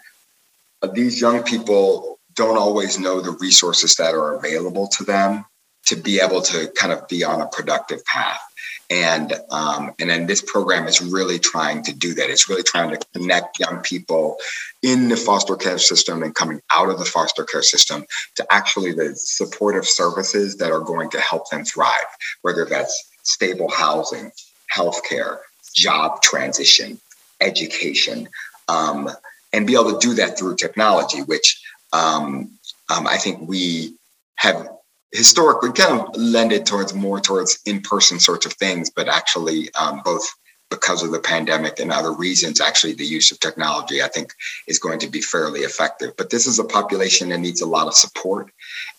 these 0.94 1.22
young 1.22 1.44
people 1.44 2.20
don't 2.34 2.58
always 2.58 2.98
know 2.98 3.22
the 3.22 3.32
resources 3.32 3.96
that 3.96 4.16
are 4.16 4.36
available 4.36 4.88
to 4.88 5.04
them 5.04 5.46
to 5.86 5.96
be 5.96 6.20
able 6.20 6.42
to 6.42 6.72
kind 6.76 6.94
of 6.94 7.08
be 7.08 7.24
on 7.24 7.42
a 7.42 7.48
productive 7.48 8.04
path 8.06 8.42
and 8.90 9.34
um, 9.52 9.94
and 10.00 10.10
then 10.10 10.26
this 10.26 10.42
program 10.42 10.88
is 10.88 11.02
really 11.02 11.38
trying 11.38 11.84
to 11.84 11.94
do 11.94 12.14
that. 12.16 12.30
It's 12.30 12.50
really 12.50 12.64
trying 12.64 12.90
to 12.90 13.00
connect 13.14 13.60
young 13.60 13.82
people 13.82 14.38
in 14.82 15.10
the 15.10 15.16
foster 15.16 15.56
care 15.56 15.78
system 15.78 16.24
and 16.24 16.34
coming 16.34 16.62
out 16.74 16.90
of 16.90 16.98
the 16.98 17.06
foster 17.06 17.44
care 17.44 17.62
system 17.62 18.06
to 18.36 18.46
actually 18.52 18.94
the 18.94 19.16
supportive 19.16 19.86
services 19.86 20.58
that 20.58 20.72
are 20.72 20.80
going 20.80 21.10
to 21.12 21.20
help 21.20 21.50
them 21.50 21.66
thrive, 21.66 21.94
whether 22.42 22.66
that's 22.66 23.10
stable 23.24 23.70
housing, 23.70 24.32
healthcare, 24.76 25.38
job 25.76 26.22
transition, 26.22 27.00
education, 27.42 28.28
um, 28.68 29.10
and 29.54 29.68
be 29.68 29.74
able 29.74 30.00
to 30.00 30.08
do 30.08 30.16
that 30.16 30.38
through 30.38 30.56
technology, 30.56 31.22
which 31.22 31.62
um, 31.94 32.52
um 32.90 33.06
I 33.06 33.18
think 33.18 33.48
we 33.48 33.96
have 34.36 34.68
historically 35.12 35.72
kind 35.72 36.00
of 36.00 36.16
lended 36.16 36.66
towards 36.66 36.94
more 36.94 37.20
towards 37.20 37.60
in-person 37.66 38.20
sorts 38.20 38.46
of 38.46 38.54
things, 38.54 38.90
but 38.90 39.08
actually 39.08 39.74
um, 39.74 40.02
both 40.04 40.24
because 40.70 41.02
of 41.02 41.12
the 41.12 41.20
pandemic 41.20 41.80
and 41.80 41.92
other 41.92 42.14
reasons, 42.14 42.62
actually 42.62 42.94
the 42.94 43.06
use 43.06 43.32
of 43.32 43.40
technology, 43.40 44.04
I 44.04 44.08
think, 44.08 44.34
is 44.68 44.78
going 44.78 45.00
to 45.00 45.08
be 45.08 45.22
fairly 45.22 45.62
effective. 45.62 46.16
But 46.16 46.30
this 46.30 46.46
is 46.46 46.60
a 46.60 46.64
population 46.64 47.30
that 47.30 47.40
needs 47.40 47.62
a 47.62 47.66
lot 47.66 47.88
of 47.88 47.96
support 47.96 48.52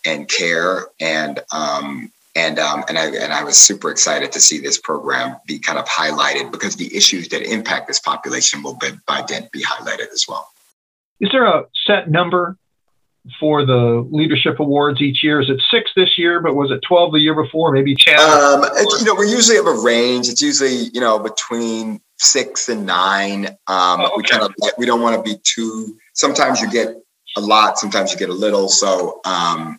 and 0.05 0.27
care, 0.27 0.87
and 0.99 1.39
um, 1.53 2.11
and 2.35 2.59
um, 2.59 2.83
and 2.87 2.97
I 2.97 3.05
and 3.07 3.31
I 3.33 3.43
was 3.43 3.57
super 3.57 3.89
excited 3.89 4.31
to 4.33 4.39
see 4.39 4.59
this 4.59 4.77
program 4.77 5.37
be 5.47 5.59
kind 5.59 5.79
of 5.79 5.85
highlighted 5.85 6.51
because 6.51 6.75
the 6.75 6.93
issues 6.95 7.29
that 7.29 7.41
impact 7.41 7.87
this 7.87 7.99
population 7.99 8.63
will 8.63 8.75
be, 8.75 8.89
by 9.07 9.23
then 9.27 9.49
be 9.51 9.63
highlighted 9.63 10.11
as 10.11 10.25
well. 10.27 10.49
Is 11.21 11.29
there 11.31 11.45
a 11.45 11.65
set 11.85 12.09
number 12.09 12.57
for 13.39 13.65
the 13.65 14.07
leadership 14.11 14.59
awards 14.59 15.01
each 15.01 15.23
year? 15.23 15.41
Is 15.41 15.49
it 15.49 15.61
six 15.69 15.91
this 15.95 16.17
year, 16.17 16.39
but 16.39 16.55
was 16.55 16.71
it 16.71 16.81
12 16.87 17.13
the 17.13 17.19
year 17.19 17.35
before? 17.35 17.71
Maybe 17.71 17.95
10? 17.95 18.19
Um, 18.19 18.63
you 18.99 19.05
know, 19.05 19.15
we 19.15 19.29
usually 19.29 19.57
have 19.57 19.67
a 19.67 19.79
range. 19.81 20.27
It's 20.27 20.41
usually, 20.41 20.89
you 20.93 21.01
know, 21.01 21.19
between 21.19 22.01
six 22.17 22.69
and 22.69 22.85
nine. 22.85 23.47
Um, 23.67 24.01
oh, 24.01 24.05
okay. 24.05 24.13
We 24.17 24.23
kind 24.23 24.43
of, 24.43 24.55
we 24.77 24.85
don't 24.85 25.01
want 25.01 25.15
to 25.15 25.21
be 25.21 25.39
too, 25.43 25.97
sometimes 26.13 26.61
you 26.61 26.69
get 26.69 26.95
a 27.37 27.41
lot, 27.41 27.77
sometimes 27.77 28.11
you 28.11 28.17
get 28.17 28.29
a 28.29 28.33
little. 28.33 28.67
So, 28.69 29.21
um, 29.25 29.77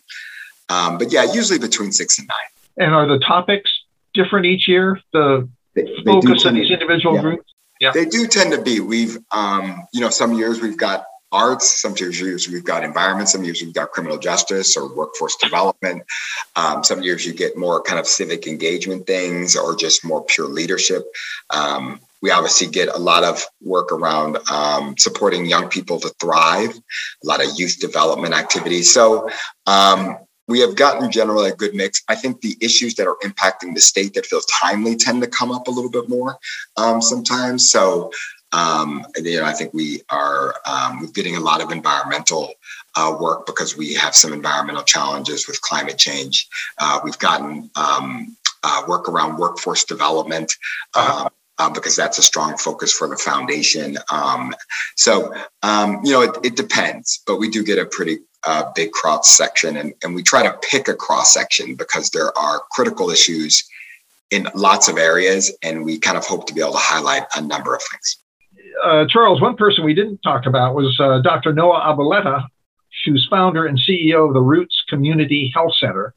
um, 0.69 0.97
but 0.97 1.11
yeah, 1.11 1.31
usually 1.31 1.59
between 1.59 1.91
six 1.91 2.19
and 2.19 2.27
nine. 2.27 2.85
And 2.85 2.95
are 2.95 3.07
the 3.07 3.19
topics 3.19 3.71
different 4.13 4.45
each 4.45 4.67
year? 4.67 4.99
The 5.11 5.47
they, 5.75 5.83
they 5.83 6.03
focus 6.05 6.45
on 6.45 6.55
these 6.55 6.71
individual 6.71 7.15
yeah. 7.15 7.21
groups? 7.21 7.53
Yeah. 7.79 7.91
They 7.91 8.05
do 8.05 8.27
tend 8.27 8.53
to 8.53 8.61
be. 8.61 8.79
We've, 8.79 9.17
um, 9.31 9.85
you 9.91 10.01
know, 10.01 10.09
some 10.09 10.33
years 10.33 10.61
we've 10.61 10.77
got 10.77 11.05
arts. 11.33 11.81
Some 11.81 11.95
years 11.97 12.47
we've 12.47 12.63
got 12.63 12.83
environment. 12.83 13.27
Some 13.27 13.43
years 13.43 13.61
we've 13.61 13.73
got 13.73 13.91
criminal 13.91 14.17
justice 14.17 14.77
or 14.77 14.95
workforce 14.95 15.35
development. 15.37 16.03
Um, 16.55 16.83
some 16.83 17.01
years 17.03 17.25
you 17.25 17.33
get 17.33 17.57
more 17.57 17.81
kind 17.81 17.99
of 17.99 18.07
civic 18.07 18.47
engagement 18.47 19.07
things 19.07 19.55
or 19.55 19.75
just 19.75 20.05
more 20.05 20.23
pure 20.23 20.47
leadership. 20.47 21.03
Um, 21.49 21.99
we 22.21 22.31
obviously 22.31 22.67
get 22.67 22.87
a 22.87 22.97
lot 22.97 23.25
of 23.25 23.43
work 23.61 23.91
around 23.91 24.37
um, 24.49 24.95
supporting 24.97 25.45
young 25.45 25.67
people 25.67 25.99
to 25.99 26.09
thrive, 26.21 26.69
a 26.71 27.27
lot 27.27 27.43
of 27.43 27.49
youth 27.57 27.79
development 27.81 28.33
activities. 28.33 28.93
So 28.93 29.29
um, 29.65 30.17
we 30.47 30.59
have 30.59 30.75
gotten 30.75 31.11
generally 31.11 31.49
a 31.49 31.55
good 31.55 31.73
mix. 31.73 32.01
I 32.07 32.15
think 32.15 32.41
the 32.41 32.57
issues 32.61 32.95
that 32.95 33.07
are 33.07 33.17
impacting 33.23 33.73
the 33.73 33.81
state 33.81 34.13
that 34.13 34.25
feels 34.25 34.45
timely 34.45 34.95
tend 34.95 35.21
to 35.21 35.27
come 35.27 35.51
up 35.51 35.67
a 35.67 35.71
little 35.71 35.89
bit 35.91 36.07
more 36.09 36.37
um, 36.77 37.01
sometimes. 37.01 37.69
So 37.69 38.11
um, 38.53 39.05
you 39.17 39.39
know, 39.39 39.45
I 39.45 39.53
think 39.53 39.73
we 39.73 40.01
are 40.09 40.55
um, 40.65 41.09
getting 41.13 41.35
a 41.35 41.39
lot 41.39 41.61
of 41.61 41.71
environmental 41.71 42.53
uh, 42.95 43.15
work 43.19 43.45
because 43.47 43.75
we 43.75 43.95
have 43.95 44.15
some 44.15 44.31
environmental 44.31 44.83
challenges 44.83 45.47
with 45.47 45.59
climate 45.61 45.97
change. 45.97 46.47
Uh, 46.77 46.99
we've 47.03 47.17
gotten 47.17 47.71
um, 47.75 48.37
uh, 48.63 48.83
work 48.87 49.09
around 49.09 49.37
workforce 49.37 49.83
development. 49.83 50.55
Uh-huh. 50.93 51.25
Um, 51.25 51.29
uh, 51.59 51.69
because 51.69 51.95
that's 51.95 52.17
a 52.17 52.21
strong 52.23 52.57
focus 52.57 52.91
for 52.91 53.07
the 53.07 53.15
foundation. 53.15 53.95
Um, 54.11 54.55
so, 54.95 55.31
um, 55.61 55.99
you 56.03 56.11
know, 56.11 56.21
it, 56.23 56.35
it, 56.43 56.55
depends, 56.55 57.21
but 57.27 57.37
we 57.37 57.47
do 57.47 57.63
get 57.63 57.77
a 57.77 57.85
pretty 57.85 58.17
uh, 58.43 58.71
big 58.73 58.91
cross 58.91 59.29
section, 59.29 59.77
and, 59.77 59.93
and 60.03 60.15
we 60.15 60.23
try 60.23 60.41
to 60.41 60.57
pick 60.71 60.87
a 60.87 60.95
cross 60.95 61.31
section 61.31 61.75
because 61.75 62.09
there 62.09 62.35
are 62.35 62.63
critical 62.71 63.11
issues 63.11 63.63
in 64.31 64.47
lots 64.55 64.87
of 64.87 64.97
areas, 64.97 65.55
and 65.61 65.85
we 65.85 65.99
kind 65.99 66.17
of 66.17 66.25
hope 66.25 66.47
to 66.47 66.55
be 66.55 66.59
able 66.59 66.71
to 66.71 66.79
highlight 66.79 67.25
a 67.35 67.41
number 67.41 67.75
of 67.75 67.81
things 67.91 68.22
uh, 68.83 69.05
Charles, 69.07 69.41
one 69.41 69.55
person 69.55 69.83
we 69.83 69.93
didn't 69.93 70.19
talk 70.19 70.45
about 70.45 70.75
was 70.75 70.99
uh, 70.99 71.21
Dr. 71.21 71.53
Noha 71.53 71.81
Aboelata, 71.85 72.45
who's 73.05 73.27
founder 73.29 73.65
and 73.65 73.77
CEO 73.77 74.27
of 74.27 74.33
the 74.33 74.41
Roots 74.41 74.83
Community 74.89 75.51
Health 75.53 75.75
Center. 75.77 76.13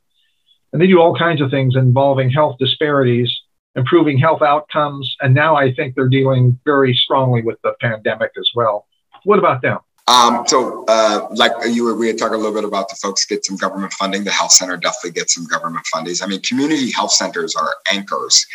And 0.72 0.82
they 0.82 0.86
do 0.86 1.00
all 1.00 1.16
kinds 1.16 1.40
of 1.40 1.50
things 1.50 1.76
involving 1.76 2.30
health 2.30 2.56
disparities, 2.58 3.34
improving 3.76 4.18
health 4.18 4.42
outcomes, 4.42 5.16
and 5.20 5.34
now 5.34 5.56
I 5.56 5.72
think 5.72 5.94
they're 5.94 6.08
dealing 6.08 6.58
very 6.64 6.94
strongly 6.94 7.42
with 7.42 7.58
the 7.62 7.74
pandemic 7.80 8.32
as 8.38 8.50
well. 8.54 8.86
What 9.24 9.38
about 9.38 9.62
them? 9.62 9.78
Um, 10.08 10.44
so, 10.46 10.84
uh, 10.86 11.26
like 11.32 11.52
you 11.68 11.84
were, 11.84 11.94
we 11.94 12.06
had 12.06 12.18
talked 12.18 12.34
a 12.34 12.36
little 12.36 12.54
bit 12.54 12.64
about 12.64 12.88
the 12.88 12.94
folks 12.96 13.24
get 13.24 13.44
some 13.44 13.56
government 13.56 13.92
funding. 13.92 14.22
The 14.22 14.30
health 14.30 14.52
center 14.52 14.76
definitely 14.76 15.12
gets 15.12 15.34
some 15.34 15.46
government 15.46 15.84
fundings. 15.92 16.22
I 16.22 16.26
mean, 16.26 16.40
community 16.42 16.92
health 16.92 17.10
centers 17.10 17.56
are 17.56 17.74
anchors 17.92 18.46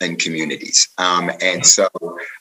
in 0.00 0.16
communities, 0.16 0.88
um, 0.98 1.30
and 1.40 1.64
so 1.64 1.88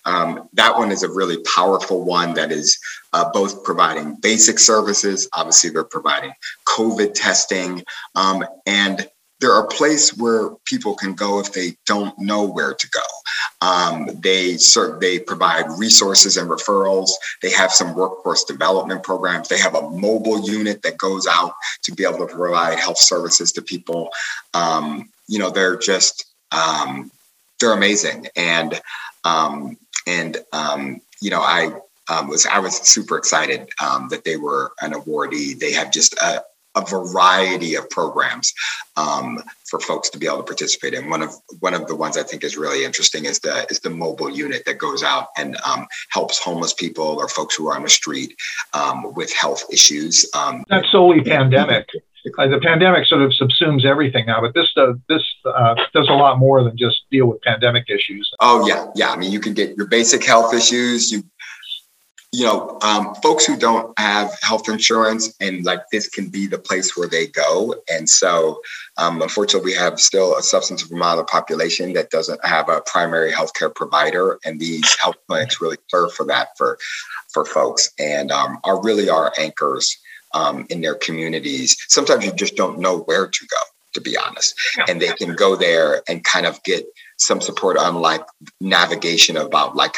um, 0.06 0.50
that 0.54 0.76
one 0.76 0.92
is 0.92 1.04
a 1.04 1.10
really 1.10 1.38
powerful 1.44 2.04
one 2.04 2.34
that 2.34 2.52
is 2.52 2.80
uh, 3.14 3.30
both 3.32 3.64
providing 3.64 4.16
basic 4.16 4.58
services. 4.58 5.30
Obviously, 5.34 5.70
they're 5.70 5.84
providing 5.84 6.34
COVID 6.68 7.14
testing 7.14 7.84
um, 8.16 8.44
and 8.66 9.08
they're 9.40 9.60
a 9.60 9.68
place 9.68 10.16
where 10.16 10.50
people 10.66 10.96
can 10.96 11.14
go 11.14 11.40
if 11.40 11.52
they 11.52 11.76
don't 11.86 12.18
know 12.18 12.44
where 12.44 12.74
to 12.74 12.90
go. 12.90 13.68
Um, 13.68 14.10
they 14.22 14.58
serve, 14.58 15.02
they 15.02 15.20
provide 15.20 15.66
resources 15.78 16.38
and 16.38 16.50
referrals. 16.50 17.12
They 17.42 17.52
have 17.52 17.72
some 17.72 17.96
workforce 17.96 18.44
development 18.44 19.04
programs. 19.04 19.48
They 19.48 19.60
have 19.60 19.76
a 19.76 19.90
mobile 19.90 20.48
unit 20.48 20.82
that 20.84 20.98
goes 20.98 21.28
out 21.28 21.54
to 21.84 21.94
be 21.94 22.06
able 22.06 22.26
to 22.28 22.34
provide 22.34 22.80
health 22.80 22.98
services 22.98 23.52
to 23.54 23.62
people. 23.62 24.10
Um, 24.54 25.10
you 25.28 25.40
know, 25.40 25.50
they're 25.50 25.78
just 25.78 26.26
um, 26.52 27.12
they're 27.60 27.74
amazing, 27.74 28.28
and 28.36 28.80
um, 29.24 29.78
and 30.08 30.38
um, 30.54 31.02
you 31.22 31.30
know, 31.30 31.42
I 31.42 31.72
um, 32.10 32.28
was 32.28 32.46
I 32.46 32.60
was 32.60 32.78
super 32.78 33.18
excited 33.18 33.70
that 33.80 34.22
they 34.24 34.38
were 34.38 34.72
an 34.82 34.94
awardee. 34.94 35.60
They 35.60 35.74
have 35.74 35.92
just 35.92 36.14
a, 36.16 36.44
a 36.76 36.82
variety 36.82 37.76
of 37.76 37.90
programs 37.90 38.54
um, 38.98 39.42
for 39.70 39.80
folks 39.80 40.10
to 40.10 40.18
be 40.18 40.26
able 40.28 40.38
to 40.38 40.44
participate 40.44 40.94
in. 40.94 41.10
One 41.10 41.22
of 41.22 41.34
one 41.60 41.74
of 41.74 41.88
the 41.88 41.96
ones 41.96 42.18
I 42.18 42.24
think 42.24 42.44
is 42.44 42.58
really 42.58 42.86
interesting 42.86 43.26
is 43.26 43.40
the 43.40 43.66
is 43.70 43.80
the 43.80 43.90
mobile 43.90 44.30
unit 44.30 44.66
that 44.66 44.78
goes 44.78 45.04
out 45.04 45.28
and 45.38 45.58
um, 45.66 45.88
helps 46.10 46.40
homeless 46.40 46.74
people 46.74 47.06
or 47.06 47.28
folks 47.28 47.56
who 47.56 47.68
are 47.68 47.76
on 47.76 47.84
the 47.84 47.90
street 47.90 48.36
um, 48.74 49.14
with 49.14 49.34
health 49.34 49.64
issues. 49.72 50.30
Um, 50.34 50.64
Not 50.70 50.86
solely 50.92 51.22
pandemic. 51.22 51.88
Uh, 52.38 52.48
the 52.48 52.60
pandemic 52.60 53.06
sort 53.06 53.22
of 53.22 53.32
subsumes 53.32 53.86
everything 53.86 54.26
now, 54.26 54.42
but 54.42 54.54
this 54.54 54.72
does 54.76 54.96
this 55.10 55.24
uh, 55.46 55.76
does 55.94 56.10
a 56.10 56.14
lot 56.14 56.40
more 56.40 56.64
than 56.64 56.76
just 56.78 57.04
deal 57.12 57.28
with 57.28 57.42
pandemic 57.42 57.86
issues. 57.90 58.32
Oh 58.40 58.68
yeah, 58.68 58.88
yeah. 58.96 59.12
I 59.12 59.16
mean, 59.16 59.32
you 59.32 59.40
can 59.40 59.54
get 59.54 59.78
your 59.78 59.88
basic 59.88 60.24
health 60.24 60.54
issues. 60.54 61.12
You 61.12 61.24
you 62.36 62.44
know, 62.44 62.78
um, 62.82 63.16
folks 63.16 63.46
who 63.46 63.56
don't 63.56 63.98
have 63.98 64.30
health 64.42 64.68
insurance 64.68 65.34
and 65.40 65.64
like 65.64 65.80
this 65.92 66.10
can 66.10 66.28
be 66.28 66.48
the 66.48 66.58
place 66.58 66.98
where 66.98 67.08
they 67.08 67.28
go. 67.28 67.76
And 67.90 68.10
so, 68.10 68.62
um, 68.98 69.22
unfortunately, 69.22 69.72
we 69.72 69.78
have 69.78 70.02
still 70.02 70.36
a 70.36 70.44
substantive 70.44 70.92
amount 70.92 71.20
of 71.20 71.28
the 71.28 71.32
population 71.32 71.94
that 71.94 72.10
doesn't 72.10 72.46
have 72.46 72.68
a 72.68 72.82
primary 72.82 73.32
healthcare 73.32 73.74
provider, 73.74 74.38
and 74.44 74.60
these 74.60 74.98
health 75.00 75.16
clinics 75.28 75.62
really 75.62 75.78
serve 75.88 76.12
for 76.12 76.26
that 76.26 76.50
for 76.58 76.78
for 77.32 77.46
folks 77.46 77.90
and 78.00 78.32
um, 78.32 78.60
are 78.66 78.84
really 78.84 79.10
our 79.10 79.32
anchors 79.40 79.98
um, 80.34 80.66
in 80.70 80.82
their 80.82 80.96
communities. 80.96 81.78
Sometimes 81.88 82.26
you 82.26 82.34
just 82.34 82.58
don't 82.58 82.80
know 82.80 83.00
where 83.00 83.28
to 83.28 83.48
go, 83.48 83.58
to 83.94 84.02
be 84.02 84.18
honest, 84.18 84.54
and 84.90 85.02
they 85.02 85.14
can 85.14 85.36
go 85.36 85.56
there 85.56 86.02
and 86.10 86.22
kind 86.26 86.46
of 86.46 86.62
get 86.64 86.86
some 87.18 87.40
support 87.40 87.78
on 87.78 87.96
like 87.96 88.26
navigation 88.60 89.38
about 89.38 89.78
like 89.78 89.96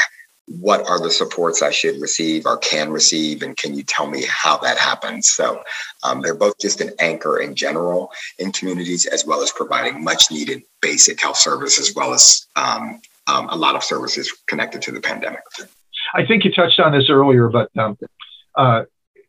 what 0.48 0.88
are 0.90 1.00
the 1.00 1.12
supports 1.12 1.62
I 1.62 1.72
should 1.72 2.00
receive 2.02 2.46
or 2.46 2.58
can 2.58 2.90
receive, 2.90 3.44
and 3.44 3.56
can 3.56 3.74
you 3.74 3.84
tell 3.84 4.08
me 4.08 4.26
how 4.30 4.58
that 4.60 4.78
happens? 4.78 5.30
So 5.32 5.62
um, 6.04 6.22
they're 6.22 6.36
both 6.36 6.58
just 6.60 6.80
an 6.80 6.92
anchor 7.00 7.40
in 7.40 7.54
general 7.54 8.12
in 8.40 8.54
communities, 8.54 9.06
as 9.06 9.26
well 9.26 9.42
as 9.42 9.52
providing 9.52 10.04
much 10.04 10.32
needed 10.32 10.64
basic 10.82 11.22
health 11.22 11.38
service, 11.38 11.80
as 11.80 11.94
well 11.94 12.14
as 12.14 12.48
um, 12.56 13.02
um, 13.28 13.50
a 13.50 13.56
lot 13.56 13.76
of 13.76 13.84
services 13.84 14.32
connected 14.48 14.82
to 14.84 14.92
the 14.92 15.02
pandemic. 15.02 15.42
I 16.14 16.26
think 16.26 16.46
you 16.46 16.52
touched 16.54 16.80
on 16.80 16.94
this 16.94 17.10
earlier, 17.10 17.50
but 17.50 17.70
um, 17.78 17.98
uh, 18.56 18.84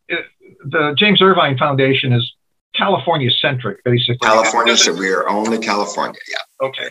it, 0.09 0.25
the 0.65 0.95
James 0.97 1.21
Irvine 1.21 1.59
Foundation 1.59 2.13
is 2.13 2.33
California 2.75 3.31
centric, 3.31 3.83
basically. 3.83 4.19
California, 4.19 4.77
so 4.77 4.95
we 4.95 5.11
are 5.11 5.29
only 5.29 5.59
California. 5.59 6.21
Yeah. 6.31 6.67
Okay. 6.69 6.91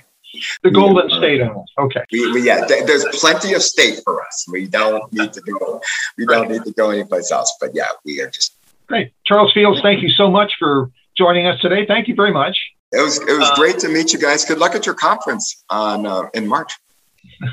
The 0.63 0.72
Golden 0.72 1.10
State 1.10 1.42
almost. 1.42 1.72
Okay. 1.78 2.04
We, 2.12 2.32
we, 2.32 2.46
yeah, 2.46 2.66
th- 2.66 2.86
there's 2.86 3.06
plenty 3.13 3.54
of 3.54 3.62
state 3.62 4.02
for 4.04 4.26
us. 4.26 4.46
We 4.52 4.68
don't 4.68 5.12
need 5.13 5.34
to 5.34 5.42
go. 5.42 5.82
We 6.18 6.26
don't 6.26 6.50
need 6.50 6.63
to 6.63 6.72
go 6.72 6.92
anyplace 6.92 7.32
else. 7.32 7.56
But 7.60 7.72
yeah, 7.74 7.90
we 8.06 8.22
are 8.22 8.30
just 8.30 8.56
great. 8.88 9.13
Charles 9.26 9.54
Fields, 9.54 9.82
thank 9.82 10.02
you 10.02 10.10
so 10.10 10.30
much 10.30 10.54
for 10.60 10.92
joining 11.18 11.48
us 11.48 11.60
today. 11.60 11.86
Thank 11.86 12.08
you 12.08 12.16
very 12.16 12.32
much. 12.32 12.58
It 12.92 13.02
was 13.02 13.18
it 13.18 13.38
was 13.38 13.50
uh, 13.50 13.56
great 13.56 13.80
to 13.80 13.90
meet 13.90 14.13
you 14.13 14.20
guys. 14.20 14.46
Good 14.46 14.60
luck 14.60 14.76
at 14.76 14.86
your 14.86 14.96
conference 14.96 15.63
on 15.70 16.06
uh, 16.06 16.30
in 16.34 16.48
March. 16.48 16.74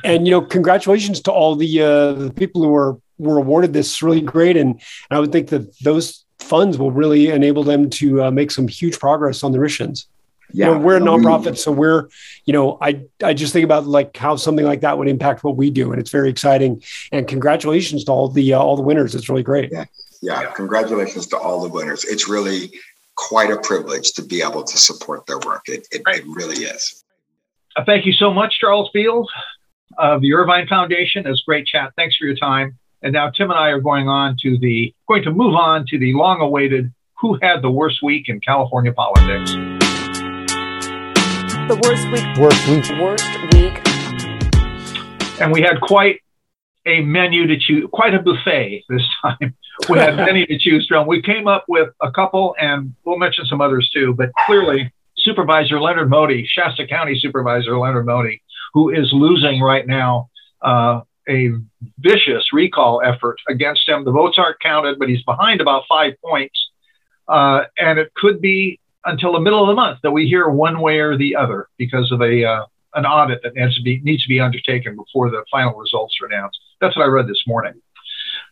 And 0.04 0.26
you 0.26 0.30
know, 0.30 0.40
congratulations 0.40 1.20
to 1.22 1.32
all 1.32 1.56
the 1.56 1.82
uh, 1.82 2.12
the 2.12 2.32
people 2.32 2.62
who 2.62 2.68
were 2.68 2.98
were 3.18 3.38
awarded 3.38 3.72
this. 3.72 4.02
Really 4.02 4.20
great, 4.20 4.56
and, 4.56 4.70
and 4.70 5.16
I 5.16 5.20
would 5.20 5.32
think 5.32 5.48
that 5.48 5.76
those 5.80 6.24
funds 6.38 6.78
will 6.78 6.92
really 6.92 7.30
enable 7.30 7.64
them 7.64 7.88
to 7.88 8.24
uh, 8.24 8.30
make 8.30 8.50
some 8.50 8.68
huge 8.68 8.98
progress 8.98 9.42
on 9.42 9.52
the 9.52 9.58
missions 9.58 10.06
yeah, 10.52 10.68
you 10.68 10.74
know, 10.74 10.78
we're 10.78 10.96
a 10.96 11.00
nonprofit, 11.00 11.56
so 11.56 11.72
we're, 11.72 12.08
you 12.44 12.52
know, 12.52 12.78
I 12.80 13.04
I 13.22 13.34
just 13.34 13.52
think 13.52 13.64
about 13.64 13.86
like 13.86 14.16
how 14.16 14.36
something 14.36 14.64
like 14.64 14.82
that 14.82 14.98
would 14.98 15.08
impact 15.08 15.42
what 15.44 15.56
we 15.56 15.70
do, 15.70 15.92
and 15.92 16.00
it's 16.00 16.10
very 16.10 16.28
exciting. 16.30 16.82
And 17.12 17.26
congratulations 17.26 18.04
to 18.04 18.12
all 18.12 18.28
the 18.28 18.54
uh, 18.54 18.58
all 18.58 18.76
the 18.76 18.82
winners. 18.82 19.14
It's 19.14 19.28
really 19.28 19.42
great. 19.42 19.70
Yeah, 19.72 19.84
yeah. 20.22 20.52
Congratulations 20.52 21.26
to 21.28 21.38
all 21.38 21.60
the 21.62 21.68
winners. 21.68 22.04
It's 22.04 22.28
really 22.28 22.72
quite 23.16 23.50
a 23.50 23.58
privilege 23.58 24.12
to 24.12 24.22
be 24.22 24.42
able 24.42 24.64
to 24.64 24.76
support 24.76 25.26
their 25.26 25.38
work. 25.38 25.62
It 25.66 25.88
it, 25.90 26.02
right. 26.06 26.18
it 26.18 26.24
really 26.26 26.64
is. 26.64 27.04
Uh, 27.76 27.84
thank 27.84 28.06
you 28.06 28.12
so 28.12 28.32
much, 28.32 28.58
Charles 28.60 28.90
Field 28.92 29.28
of 29.98 30.20
the 30.20 30.34
Irvine 30.34 30.66
Foundation. 30.68 31.26
It's 31.26 31.42
great 31.42 31.66
chat. 31.66 31.92
Thanks 31.96 32.16
for 32.16 32.26
your 32.26 32.36
time. 32.36 32.78
And 33.02 33.12
now 33.12 33.30
Tim 33.30 33.50
and 33.50 33.58
I 33.58 33.68
are 33.68 33.80
going 33.80 34.08
on 34.08 34.36
to 34.42 34.56
the 34.58 34.94
going 35.08 35.22
to 35.24 35.32
move 35.32 35.54
on 35.54 35.84
to 35.88 35.98
the 35.98 36.14
long-awaited 36.14 36.92
"Who 37.20 37.38
had 37.42 37.60
the 37.62 37.70
worst 37.70 38.02
week 38.02 38.28
in 38.28 38.40
California 38.40 38.92
politics." 38.92 39.83
The 41.66 41.76
worst 41.76 42.06
week. 42.12 42.36
Worst 42.36 42.68
week. 42.68 43.00
Worst 43.00 43.24
week. 43.54 45.40
And 45.40 45.50
we 45.50 45.62
had 45.62 45.80
quite 45.80 46.20
a 46.84 47.00
menu 47.00 47.46
to 47.46 47.58
choose, 47.58 47.88
quite 47.90 48.12
a 48.12 48.20
buffet 48.20 48.84
this 48.90 49.02
time. 49.22 49.56
We 49.88 49.98
had 49.98 50.14
many 50.14 50.46
to 50.46 50.56
choose 50.56 50.86
from. 50.86 51.08
We 51.08 51.20
came 51.20 51.48
up 51.48 51.64
with 51.66 51.88
a 52.00 52.12
couple, 52.12 52.54
and 52.60 52.94
we'll 53.04 53.18
mention 53.18 53.44
some 53.46 53.60
others 53.60 53.90
too. 53.92 54.14
But 54.14 54.30
clearly, 54.46 54.92
Supervisor 55.16 55.80
Leonard 55.80 56.08
Moty, 56.08 56.46
Shasta 56.46 56.86
County 56.86 57.18
Supervisor 57.18 57.76
Leonard 57.76 58.06
Moty, 58.06 58.40
who 58.72 58.90
is 58.90 59.10
losing 59.12 59.60
right 59.60 59.84
now 59.84 60.28
uh, 60.62 61.00
a 61.28 61.50
vicious 61.98 62.52
recall 62.52 63.02
effort 63.04 63.40
against 63.48 63.88
him. 63.88 64.04
The 64.04 64.12
votes 64.12 64.38
aren't 64.38 64.60
counted, 64.60 64.98
but 64.98 65.08
he's 65.08 65.22
behind 65.24 65.60
about 65.60 65.84
five 65.88 66.12
points. 66.24 66.70
Uh, 67.26 67.64
and 67.76 67.98
it 67.98 68.12
could 68.14 68.40
be 68.40 68.78
until 69.04 69.32
the 69.32 69.40
middle 69.40 69.62
of 69.62 69.68
the 69.68 69.74
month 69.74 70.00
that 70.02 70.10
we 70.10 70.26
hear 70.26 70.48
one 70.48 70.80
way 70.80 70.98
or 70.98 71.16
the 71.16 71.36
other 71.36 71.68
because 71.78 72.10
of 72.12 72.20
a 72.20 72.44
uh, 72.44 72.66
an 72.94 73.04
audit 73.06 73.40
that 73.42 73.54
needs 73.54 73.76
to 73.76 73.82
be 73.82 74.00
needs 74.00 74.22
to 74.22 74.28
be 74.28 74.40
undertaken 74.40 74.96
before 74.96 75.30
the 75.30 75.44
final 75.50 75.74
results 75.74 76.16
are 76.22 76.26
announced. 76.26 76.58
That's 76.80 76.96
what 76.96 77.04
I 77.04 77.08
read 77.08 77.28
this 77.28 77.42
morning. 77.46 77.74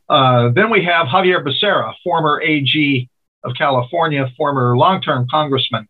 Uh, 0.09 0.51
then 0.55 0.71
we 0.71 0.85
have 0.85 1.09
Xavier 1.11 1.43
Becerra, 1.43 1.93
former 2.05 2.41
AG 2.43 3.09
of 3.45 3.53
California, 3.57 4.27
former 4.37 4.77
long-term 4.77 5.27
congressman 5.31 5.89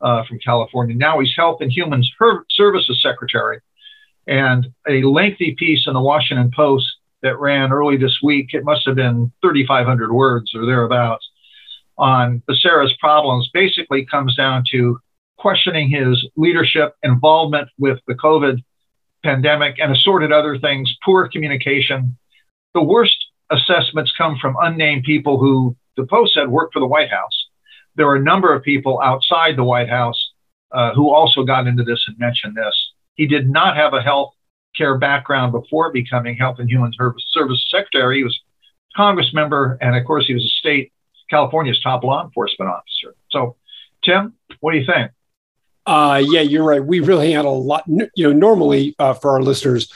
uh, 0.00 0.22
from 0.28 0.38
California. 0.38 0.94
Now 0.94 1.20
he's 1.20 1.34
Health 1.36 1.58
and 1.60 1.72
Human 1.72 2.02
Services 2.50 3.00
Secretary. 3.02 3.60
And 4.26 4.68
a 4.88 5.02
lengthy 5.02 5.54
piece 5.58 5.86
in 5.86 5.94
the 5.94 6.00
Washington 6.00 6.50
Post 6.54 6.86
that 7.22 7.38
ran 7.38 7.72
early 7.72 7.96
this 7.96 8.18
week, 8.22 8.50
it 8.52 8.64
must 8.64 8.86
have 8.86 8.96
been 8.96 9.32
3,500 9.42 10.12
words 10.12 10.54
or 10.54 10.66
thereabouts, 10.66 11.28
on 11.98 12.42
Becerra's 12.46 12.94
problems 13.00 13.48
basically 13.52 14.04
comes 14.06 14.34
down 14.34 14.64
to 14.72 14.98
questioning 15.38 15.88
his 15.88 16.26
leadership, 16.36 16.94
involvement 17.02 17.68
with 17.78 17.98
the 18.06 18.14
COVID 18.14 18.62
pandemic, 19.22 19.76
and 19.78 19.92
assorted 19.92 20.32
other 20.32 20.58
things, 20.58 20.94
poor 21.04 21.28
communication. 21.28 22.16
The 22.74 22.82
worst 22.82 23.16
assessments 23.50 24.12
come 24.16 24.36
from 24.40 24.56
unnamed 24.60 25.04
people 25.04 25.38
who 25.38 25.76
the 25.96 26.06
Post 26.06 26.34
said 26.34 26.48
work 26.48 26.72
for 26.72 26.80
the 26.80 26.86
White 26.86 27.10
House. 27.10 27.46
There 27.96 28.08
are 28.08 28.16
a 28.16 28.22
number 28.22 28.52
of 28.52 28.62
people 28.62 29.00
outside 29.00 29.56
the 29.56 29.64
White 29.64 29.88
House 29.88 30.32
uh, 30.72 30.92
who 30.94 31.10
also 31.10 31.44
got 31.44 31.66
into 31.66 31.84
this 31.84 32.04
and 32.08 32.18
mentioned 32.18 32.56
this. 32.56 32.74
He 33.14 33.26
did 33.26 33.48
not 33.48 33.76
have 33.76 33.94
a 33.94 34.02
health 34.02 34.32
care 34.76 34.98
background 34.98 35.52
before 35.52 35.92
becoming 35.92 36.36
Health 36.36 36.58
and 36.58 36.68
Human 36.68 36.92
Services 36.96 37.66
Secretary. 37.70 38.18
He 38.18 38.24
was 38.24 38.38
Congress 38.96 39.32
member, 39.32 39.78
and 39.80 39.96
of 39.96 40.04
course, 40.04 40.26
he 40.26 40.34
was 40.34 40.44
a 40.44 40.58
state 40.58 40.92
California's 41.30 41.80
top 41.80 42.04
law 42.04 42.24
enforcement 42.24 42.70
officer. 42.70 43.14
So, 43.30 43.56
Tim, 44.04 44.34
what 44.60 44.72
do 44.72 44.78
you 44.78 44.86
think? 44.86 45.10
Uh, 45.86 46.22
yeah, 46.26 46.40
you're 46.40 46.64
right. 46.64 46.84
We 46.84 47.00
really 47.00 47.32
had 47.32 47.44
a 47.44 47.50
lot. 47.50 47.84
You 47.86 48.08
know, 48.18 48.32
normally 48.32 48.94
uh, 48.98 49.14
for 49.14 49.32
our 49.32 49.42
listeners, 49.42 49.92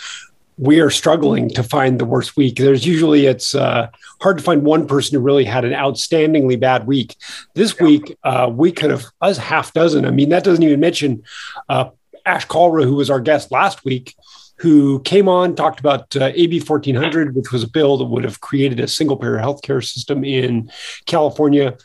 we 0.58 0.80
are 0.80 0.90
struggling 0.90 1.48
to 1.50 1.62
find 1.62 1.98
the 1.98 2.04
worst 2.04 2.36
week. 2.36 2.56
There's 2.56 2.86
usually 2.86 3.26
it's 3.26 3.54
uh, 3.54 3.88
hard 4.20 4.38
to 4.38 4.44
find 4.44 4.64
one 4.64 4.86
person 4.86 5.14
who 5.14 5.20
really 5.20 5.44
had 5.44 5.64
an 5.64 5.72
outstandingly 5.72 6.58
bad 6.58 6.86
week. 6.86 7.16
This 7.54 7.74
yeah. 7.78 7.86
week, 7.86 8.18
uh, 8.24 8.50
we 8.52 8.72
could 8.72 8.90
have 8.90 9.04
us 9.20 9.38
half 9.38 9.72
dozen. 9.72 10.04
I 10.04 10.10
mean, 10.10 10.30
that 10.30 10.44
doesn't 10.44 10.62
even 10.62 10.80
mention 10.80 11.22
uh, 11.68 11.90
Ash 12.26 12.46
Kalra, 12.46 12.84
who 12.84 12.96
was 12.96 13.08
our 13.08 13.20
guest 13.20 13.52
last 13.52 13.84
week. 13.84 14.14
Who 14.58 15.00
came 15.00 15.28
on, 15.28 15.54
talked 15.54 15.80
about 15.80 16.14
uh, 16.16 16.32
AB 16.34 16.60
1400, 16.60 17.34
which 17.34 17.52
was 17.52 17.62
a 17.62 17.68
bill 17.68 17.96
that 17.98 18.06
would 18.06 18.24
have 18.24 18.40
created 18.40 18.80
a 18.80 18.88
single 18.88 19.16
payer 19.16 19.38
healthcare 19.38 19.84
system 19.84 20.24
in 20.24 20.70
California. 21.06 21.76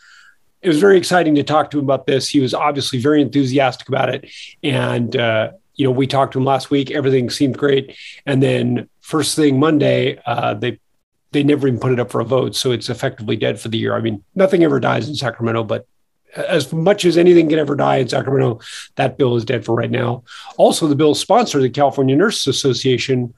It 0.62 0.68
was 0.70 0.80
very 0.80 0.98
exciting 0.98 1.36
to 1.36 1.44
talk 1.44 1.72
to 1.72 1.80
him 1.80 1.86
about 1.86 2.08
this. 2.08 2.30
He 2.30 2.40
was 2.40 2.54
obviously 2.54 3.00
very 3.00 3.22
enthusiastic 3.22 3.88
about 3.88 4.10
it. 4.10 4.30
And, 4.64 5.16
uh, 5.16 5.52
you 5.76 5.86
know, 5.86 5.92
we 5.92 6.08
talked 6.08 6.34
to 6.34 6.40
him 6.40 6.46
last 6.46 6.72
week. 6.72 6.90
Everything 6.90 7.30
seemed 7.30 7.58
great. 7.58 7.96
And 8.26 8.42
then 8.42 8.90
first 9.02 9.36
thing 9.36 9.60
Monday, 9.60 10.20
uh, 10.26 10.54
they 10.56 10.80
they 11.32 11.44
never 11.44 11.68
even 11.68 11.80
put 11.80 11.92
it 11.92 12.00
up 12.00 12.12
for 12.12 12.22
a 12.22 12.26
vote. 12.26 12.56
So 12.56 12.72
it's 12.72 12.90
effectively 12.90 13.36
dead 13.36 13.60
for 13.60 13.68
the 13.68 13.78
year. 13.78 13.96
I 13.96 14.02
mean, 14.02 14.24
nothing 14.36 14.64
ever 14.64 14.80
dies 14.80 15.10
in 15.10 15.16
Sacramento, 15.16 15.64
but 15.64 15.88
as 16.36 16.72
much 16.74 17.06
as 17.06 17.18
anything 17.18 17.50
can 17.50 17.60
ever 17.60 17.76
die 17.76 17.98
in 17.98 18.10
Sacramento, 18.10 18.60
that 18.96 19.18
bill 19.18 19.36
is 19.36 19.46
dead 19.46 19.66
for 19.66 19.76
right 19.76 19.92
now. 19.92 20.24
Also, 20.58 20.88
the 20.88 20.96
bill 20.96 21.16
sponsor, 21.16 21.62
the 21.62 21.70
California 21.70 22.16
Nurses 22.16 22.48
Association, 22.48 23.34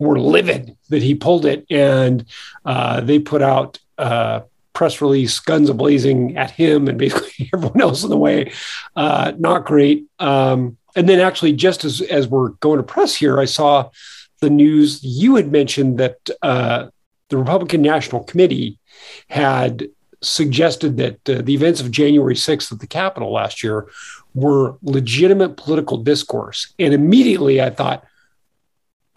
were 0.00 0.18
livid 0.18 0.76
that 0.90 1.02
he 1.02 1.14
pulled 1.14 1.44
it, 1.44 1.66
and 1.70 2.24
uh, 2.64 3.00
they 3.00 3.18
put 3.18 3.42
out 3.42 3.78
a 3.98 4.42
press 4.72 5.00
release, 5.00 5.40
guns 5.40 5.68
ablazing 5.68 6.36
at 6.36 6.52
him 6.52 6.86
and 6.86 6.98
basically 6.98 7.50
everyone 7.54 7.80
else 7.80 8.04
in 8.04 8.10
the 8.10 8.16
way. 8.16 8.52
Uh, 8.94 9.32
not 9.38 9.64
great. 9.64 10.06
Um, 10.20 10.76
and 10.94 11.08
then, 11.08 11.20
actually, 11.20 11.52
just 11.52 11.84
as 11.84 12.00
as 12.00 12.28
we're 12.28 12.50
going 12.60 12.78
to 12.78 12.82
press 12.82 13.14
here, 13.14 13.38
I 13.38 13.44
saw 13.44 13.90
the 14.40 14.50
news 14.50 15.02
you 15.02 15.36
had 15.36 15.50
mentioned 15.50 15.98
that 15.98 16.30
uh, 16.42 16.88
the 17.28 17.36
Republican 17.36 17.82
National 17.82 18.22
Committee 18.24 18.78
had 19.28 19.88
suggested 20.20 20.96
that 20.96 21.28
uh, 21.28 21.42
the 21.42 21.54
events 21.54 21.80
of 21.80 21.90
January 21.90 22.34
6th 22.34 22.72
at 22.72 22.80
the 22.80 22.86
Capitol 22.86 23.32
last 23.32 23.62
year 23.62 23.88
were 24.34 24.76
legitimate 24.82 25.56
political 25.56 25.98
discourse. 25.98 26.74
And 26.78 26.92
immediately 26.94 27.60
I 27.60 27.70
thought, 27.70 28.04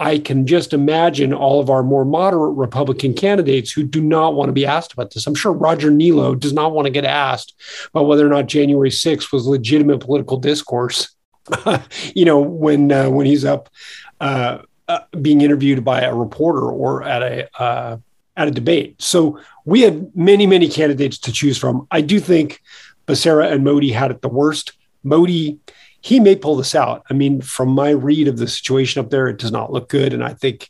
I 0.02 0.18
can 0.18 0.48
just 0.48 0.74
imagine 0.74 1.32
all 1.32 1.60
of 1.60 1.70
our 1.70 1.84
more 1.84 2.04
moderate 2.06 2.56
Republican 2.56 3.14
candidates 3.14 3.72
who 3.72 3.84
do 3.84 4.02
not 4.02 4.34
want 4.34 4.50
to 4.50 4.54
be 4.54 4.66
asked 4.66 4.94
about 4.94 5.12
this. 5.12 5.28
I'm 5.28 5.36
sure 5.36 5.54
Roger 5.54 5.92
Niello 5.92 6.38
does 6.40 6.54
not 6.54 6.74
want 6.74 6.88
to 6.88 6.92
get 6.92 7.06
asked 7.06 7.54
about 7.90 8.08
whether 8.08 8.26
or 8.26 8.30
not 8.30 8.48
January 8.48 8.90
6th 8.90 9.32
was 9.32 9.46
legitimate 9.46 10.00
political 10.00 10.38
discourse. 10.38 11.16
you 12.16 12.26
know, 12.26 12.40
when 12.40 12.92
uh, 12.92 13.12
when 13.12 13.28
he's 13.28 13.46
up 13.46 13.70
uh, 14.20 14.60
uh, 14.88 15.00
being 15.22 15.42
interviewed 15.42 15.86
by 15.86 16.02
a 16.02 16.16
reporter 16.16 16.64
or 16.64 17.04
at 17.04 17.22
a 17.22 17.62
uh, 17.62 17.98
at 18.38 18.48
a 18.48 18.52
debate. 18.52 19.02
So 19.02 19.40
we 19.66 19.82
had 19.82 20.16
many, 20.16 20.48
many 20.48 20.70
candidates 20.70 21.18
to 21.20 21.32
choose 21.32 21.58
from. 21.58 21.88
I 21.92 22.02
do 22.02 22.20
think 22.20 22.62
Becerra 23.08 23.52
and 23.52 23.64
Moty 23.64 23.92
had 23.92 24.12
it 24.12 24.22
the 24.22 24.30
worst. 24.30 24.74
Moty, 25.04 25.60
he 26.02 26.20
may 26.20 26.36
pull 26.36 26.56
this 26.56 26.74
out. 26.74 27.04
I 27.10 27.14
mean, 27.14 27.42
from 27.42 27.70
my 27.70 27.92
read 27.92 28.28
of 28.28 28.38
the 28.38 28.48
situation 28.48 29.00
up 29.04 29.12
there, 29.12 29.28
it 29.28 29.38
does 29.38 29.52
not 29.52 29.72
look 29.72 29.88
good. 29.88 30.14
And 30.14 30.24
I 30.24 30.34
think 30.34 30.70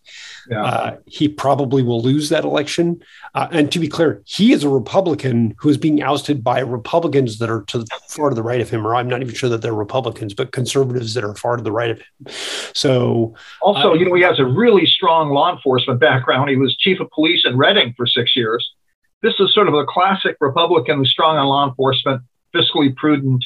yeah. 0.50 0.64
uh, 0.64 0.98
he 1.08 1.30
probably 1.30 1.82
will 1.84 2.02
lose 2.02 2.30
that 2.30 2.44
election. 2.44 3.02
Uh, 3.34 3.48
and 3.52 3.72
to 3.72 3.80
be 3.80 3.88
clear, 3.88 4.22
he 4.26 4.52
is 4.52 4.66
a 4.66 4.70
Republican 4.70 5.56
who 5.58 5.70
is 5.70 5.78
being 5.78 6.04
ousted 6.04 6.44
by 6.44 6.60
Republicans 6.60 7.40
that 7.40 7.50
are 7.50 7.64
to 7.64 7.80
the, 7.80 7.88
far 8.10 8.30
to 8.30 8.36
the 8.36 8.44
right 8.44 8.60
of 8.60 8.70
him, 8.70 8.86
or 8.86 8.94
I'm 8.94 9.08
not 9.08 9.22
even 9.22 9.34
sure 9.34 9.50
that 9.50 9.62
they're 9.62 9.74
Republicans, 9.74 10.34
but 10.34 10.52
conservatives 10.52 11.14
that 11.14 11.24
are 11.24 11.36
far 11.36 11.56
to 11.56 11.64
the 11.64 11.72
right 11.72 11.92
of 11.92 12.00
him. 12.00 12.34
So, 12.74 13.34
also, 13.62 13.92
uh, 13.92 13.94
you 13.94 14.06
know, 14.06 14.14
he 14.14 14.24
has 14.24 14.38
a 14.40 14.46
really 14.46 14.86
strong 14.86 15.30
law 15.30 15.56
enforcement 15.56 16.02
background. 16.02 16.50
He 16.50 16.58
was 16.58 16.76
chief 16.76 17.00
of 17.00 17.10
police 17.12 17.46
in 17.46 17.58
Redding 17.58 17.94
for 17.96 18.06
six 18.06 18.36
years. 18.36 18.70
This 19.22 19.36
is 19.40 19.54
sort 19.54 19.70
of 19.70 19.76
a 19.76 19.86
classic 19.86 20.36
Republican 20.42 20.98
who's 20.98 21.12
strong 21.12 21.38
on 21.38 21.48
law 21.48 21.70
enforcement, 21.70 22.24
fiscally 22.54 22.94
prudent, 22.94 23.46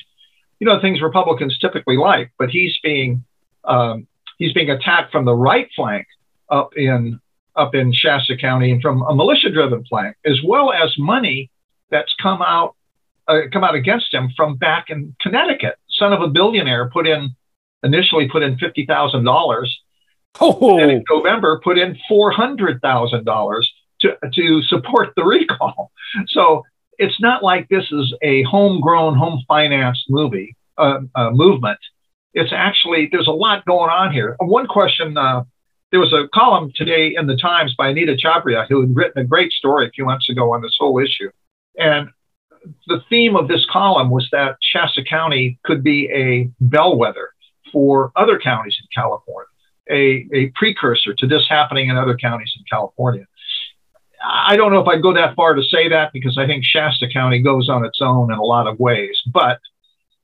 you 0.60 0.68
know, 0.68 0.80
things 0.80 1.02
Republicans 1.02 1.58
typically 1.60 1.98
like. 1.98 2.32
But 2.38 2.50
he's 2.50 2.78
being 2.84 3.24
um, 3.63 4.08
he's 4.38 4.54
being 4.54 4.70
attacked 4.70 5.12
from 5.12 5.26
the 5.26 5.36
right 5.36 5.70
flank 5.76 6.08
up 6.50 6.72
in 6.76 7.20
up 7.56 7.74
in 7.74 7.94
Shasta 7.94 8.38
County 8.38 8.72
and 8.72 8.82
from 8.82 9.02
a 9.04 9.15
militia-driven 9.15 9.86
flank, 9.86 10.18
as 10.26 10.39
well 10.44 10.74
as 10.74 10.94
money 10.98 11.50
that's 11.89 12.13
come 12.22 12.41
out 12.41 12.76
uh, 13.28 13.41
come 13.52 13.63
out 13.63 13.76
against 13.76 14.13
him 14.13 14.30
from 14.36 14.56
back 14.58 14.89
in 14.89 15.15
Connecticut. 15.22 15.76
Son 15.89 16.13
of 16.13 16.22
a 16.22 16.28
billionaire 16.28 16.89
put 16.89 17.08
in 17.08 17.36
initially 17.84 18.28
put 18.30 18.44
in 18.44 18.58
fifty 18.58 18.86
thousand 18.86 19.24
dollars. 19.24 19.80
Oh. 20.41 20.80
And 20.80 20.91
in 20.91 21.04
November, 21.10 21.62
put 21.63 21.78
in 21.78 21.98
four 22.08 22.32
hundred 22.32 22.82
thousand 22.82 23.26
dollars 23.26 23.72
to 24.02 24.18
to 24.34 24.62
support 24.63 25.13
the 25.15 25.24
recall. 25.24 25.91
So 26.28 26.63
it's 26.97 27.19
not 27.19 27.43
like 27.43 27.67
this 27.69 27.86
is 27.91 28.13
a 28.21 28.43
homegrown, 28.43 29.17
home 29.17 29.43
financed 29.47 30.05
movie 30.10 30.55
uh, 30.77 30.99
uh, 31.15 31.31
movement. 31.31 31.79
It's 32.34 32.51
actually 32.53 33.10
there's 33.12 33.27
a 33.27 33.31
lot 33.31 33.65
going 33.65 33.89
on 33.89 34.12
here. 34.12 34.36
One 34.39 34.67
question 34.67 35.17
uh, 35.17 35.43
there 35.91 35.99
was 35.99 36.13
a 36.13 36.27
column 36.34 36.71
today 36.75 37.13
in 37.17 37.27
the 37.27 37.38
Times 37.38 37.73
by 37.77 37.89
Anita 37.89 38.17
Chabria, 38.17 38.67
who 38.67 38.81
had 38.81 38.95
written 38.95 39.21
a 39.21 39.25
great 39.25 39.51
story 39.51 39.88
a 39.88 39.91
few 39.91 40.05
months 40.05 40.29
ago 40.29 40.53
on 40.53 40.62
this 40.62 40.75
whole 40.77 40.99
issue. 40.99 41.29
And 41.77 42.10
the 42.88 43.01
theme 43.10 43.36
of 43.36 43.47
this 43.47 43.65
column 43.71 44.10
was 44.10 44.27
that 44.31 44.58
Shasta 44.62 45.03
County 45.03 45.60
could 45.63 45.84
be 45.84 46.10
a 46.13 46.49
bellwether 46.60 47.29
for 47.71 48.12
other 48.15 48.39
counties 48.39 48.75
in 48.79 48.88
California, 48.93 49.47
a, 49.89 50.27
a 50.34 50.51
precursor 50.55 51.13
to 51.13 51.27
this 51.27 51.45
happening 51.47 51.89
in 51.89 51.97
other 51.97 52.17
counties 52.17 52.51
in 52.58 52.63
California. 52.69 53.25
I 54.28 54.56
don't 54.56 54.72
know 54.72 54.80
if 54.80 54.88
I'd 54.88 55.04
go 55.04 55.14
that 55.14 55.36
far 55.36 55.54
to 55.54 55.64
say 55.64 55.90
that 55.90 56.12
because 56.12 56.38
I 56.38 56.48
think 56.48 56.64
Shasta 56.66 57.08
County 57.08 57.42
goes 57.42 57.70
on 57.70 57.86
its 57.86 58.00
own 58.02 58.32
in 58.32 58.38
a 58.38 58.44
lot 58.44 58.68
of 58.68 58.80
ways. 58.80 59.22
But 59.32 59.60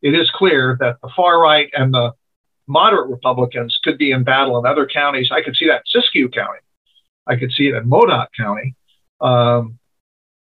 it 0.02 0.16
is 0.16 0.30
clear 0.32 0.78
that 0.80 0.98
the 1.02 1.10
far 1.16 1.40
right 1.40 1.70
and 1.74 1.94
the 1.94 2.14
moderate 2.68 3.10
Republicans 3.10 3.78
could 3.84 3.98
be 3.98 4.12
in 4.12 4.24
battle 4.24 4.58
in 4.58 4.66
other 4.66 4.88
counties. 4.88 5.30
I 5.32 5.42
could 5.42 5.56
see 5.56 5.68
that 5.68 5.84
in 5.94 6.02
Siskiyou 6.02 6.34
County. 6.34 6.60
I 7.28 7.36
could 7.36 7.52
see 7.52 7.68
it 7.68 7.76
in 7.76 7.88
Modoc 7.88 8.30
County, 8.36 8.76
um, 9.20 9.78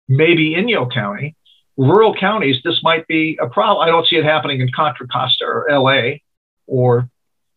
maybe 0.09 0.55
Inyo 0.55 0.93
County. 0.93 1.37
Rural 1.77 2.15
counties, 2.15 2.59
this 2.63 2.81
might 2.83 3.09
be 3.09 3.39
a 3.41 3.49
problem. 3.49 3.87
I 3.87 3.91
don't 3.91 4.07
see 4.07 4.17
it 4.17 4.25
happening 4.25 4.61
in 4.61 4.71
Contra 4.71 5.09
Costa 5.09 5.45
or 5.45 5.67
LA 5.71 6.19
or 6.67 7.09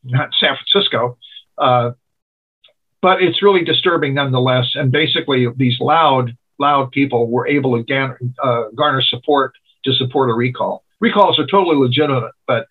not 0.03 0.29
San 0.39 0.55
Francisco. 0.55 1.17
Uh, 1.57 1.91
but 3.05 3.21
it's 3.21 3.43
really 3.43 3.63
disturbing 3.63 4.15
nonetheless. 4.15 4.71
And 4.73 4.91
basically, 4.91 5.45
these 5.57 5.79
loud, 5.79 6.35
loud 6.57 6.89
people 6.89 7.27
were 7.27 7.45
able 7.47 7.77
to 7.77 7.83
garner, 7.83 8.19
uh, 8.41 8.63
garner 8.73 9.03
support 9.03 9.53
to 9.83 9.93
support 9.93 10.31
a 10.31 10.33
recall. 10.33 10.83
Recalls 10.99 11.37
are 11.37 11.45
totally 11.45 11.75
legitimate, 11.75 12.31
but 12.47 12.65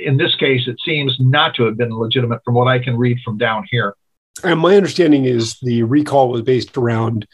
in 0.00 0.18
this 0.18 0.36
case, 0.36 0.68
it 0.68 0.76
seems 0.84 1.16
not 1.18 1.56
to 1.56 1.64
have 1.64 1.76
been 1.76 1.90
legitimate 1.90 2.42
from 2.44 2.54
what 2.54 2.68
I 2.68 2.78
can 2.78 2.96
read 2.96 3.18
from 3.24 3.38
down 3.38 3.66
here. 3.68 3.96
And 4.44 4.60
my 4.60 4.76
understanding 4.76 5.24
is 5.24 5.58
the 5.60 5.82
recall 5.82 6.28
was 6.28 6.42
based 6.42 6.76
around 6.76 7.26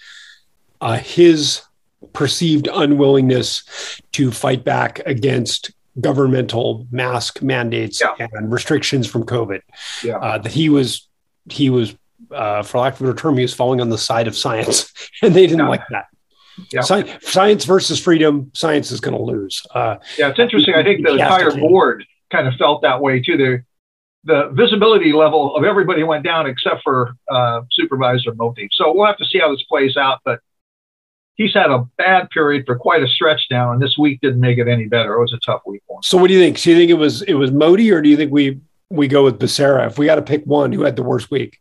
uh, 0.81 0.97
his 0.97 1.61
perceived 2.15 2.67
unwillingness 2.73 4.01
to 4.13 4.31
fight 4.31 4.65
back 4.65 5.01
against 5.05 5.71
governmental 6.01 6.87
mask 6.91 7.43
mandates 7.43 8.01
yeah. 8.01 8.27
and 8.33 8.51
restrictions 8.51 9.07
from 9.07 9.25
COVID. 9.25 9.61
Yeah. 10.03 10.17
Uh, 10.17 10.39
that 10.39 10.53
he 10.53 10.71
was 10.71 11.07
he 11.51 11.71
was, 11.71 11.95
uh, 12.35 12.63
for 12.63 12.79
lack 12.79 12.95
of 12.95 13.01
a 13.01 13.05
better 13.05 13.17
term, 13.17 13.37
he 13.37 13.43
was 13.43 13.55
falling 13.55 13.81
on 13.81 13.89
the 13.89 13.99
side 13.99 14.27
of 14.27 14.37
science, 14.37 14.93
and 15.23 15.35
they 15.35 15.47
didn't 15.47 15.61
yeah. 15.61 15.69
like 15.69 15.87
that. 15.91 16.07
Yeah. 16.71 16.83
Science, 16.83 17.11
science 17.23 17.65
versus 17.65 18.01
freedom, 18.01 18.51
science 18.55 18.91
is 18.91 19.01
going 19.01 19.17
to 19.17 19.23
lose. 19.23 19.63
Uh, 19.75 19.97
yeah, 20.19 20.29
it's 20.29 20.39
interesting. 20.39 20.75
I 20.75 20.83
think 20.83 21.05
the 21.05 21.13
entire 21.13 21.51
board 21.51 22.05
kind 22.31 22.47
of 22.47 22.55
felt 22.55 22.83
that 22.83 23.01
way 23.01 23.23
too. 23.23 23.37
The 23.37 23.65
the 24.25 24.51
visibility 24.53 25.13
level 25.13 25.57
of 25.57 25.65
everybody 25.65 26.05
went 26.05 26.25
down 26.25 26.47
except 26.47 26.83
for 26.85 27.17
uh, 27.29 27.63
Supervisor 27.73 28.33
Moty. 28.35 28.69
So 28.71 28.93
we'll 28.95 29.07
have 29.07 29.17
to 29.17 29.25
see 29.25 29.39
how 29.39 29.51
this 29.51 29.63
plays 29.65 29.97
out. 29.97 30.21
But 30.25 30.41
he's 31.35 31.55
had 31.55 31.71
a 31.71 31.85
bad 31.99 32.31
period 32.31 32.65
for 32.67 32.77
quite 32.77 33.03
a 33.03 33.09
stretch 33.09 33.41
now, 33.51 33.73
and 33.73 33.83
this 33.83 33.97
week 33.99 34.21
didn't 34.21 34.41
make 34.41 34.59
it 34.59 34.69
any 34.69 34.87
better. 34.87 35.15
It 35.15 35.21
was 35.21 35.33
a 35.33 35.39
tough 35.39 35.63
week 35.67 35.83
for 35.87 35.99
him. 35.99 36.03
So 36.03 36.19
what 36.19 36.29
do 36.29 36.35
you 36.35 36.41
think? 36.41 36.61
Do 36.61 36.71
you 36.71 36.77
think 36.77 36.91
it 36.91 36.95
was 36.95 37.23
it 37.23 37.35
was 37.35 37.51
Moty, 37.51 37.91
or 37.91 38.01
do 38.01 38.09
you 38.09 38.17
think 38.17 38.33
we 38.33 38.61
we 38.91 39.09
go 39.09 39.25
with 39.25 39.39
Becerra? 39.39 39.87
If 39.87 39.99
we 39.99 40.07
got 40.07 40.17
to 40.17 40.23
pick 40.23 40.45
one, 40.45 40.73
who 40.73 40.83
had 40.83 40.97
the 40.97 41.03
worst 41.03 41.31
week? 41.31 41.59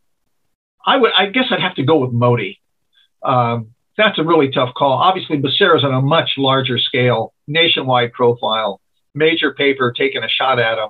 I 0.86 0.98
would. 0.98 1.12
I 1.18 1.28
guess 1.28 1.46
I'd 1.52 1.62
have 1.62 1.76
to 1.76 1.84
go 1.84 1.98
with 1.98 2.12
Moty. 2.12 2.60
Um, 3.24 3.72
that's 3.98 4.18
a 4.18 4.24
really 4.24 4.52
tough 4.52 4.74
call. 4.74 4.94
Obviously, 4.94 5.38
Becerra's 5.38 5.84
on 5.84 5.94
a 5.94 6.02
much 6.02 6.32
larger 6.38 6.80
scale, 6.80 7.34
nationwide 7.48 8.14
profile 8.14 8.82
major 9.14 9.54
paper 9.54 9.92
taking 9.92 10.24
a 10.24 10.30
shot 10.30 10.60
at 10.60 10.78
him. 10.78 10.90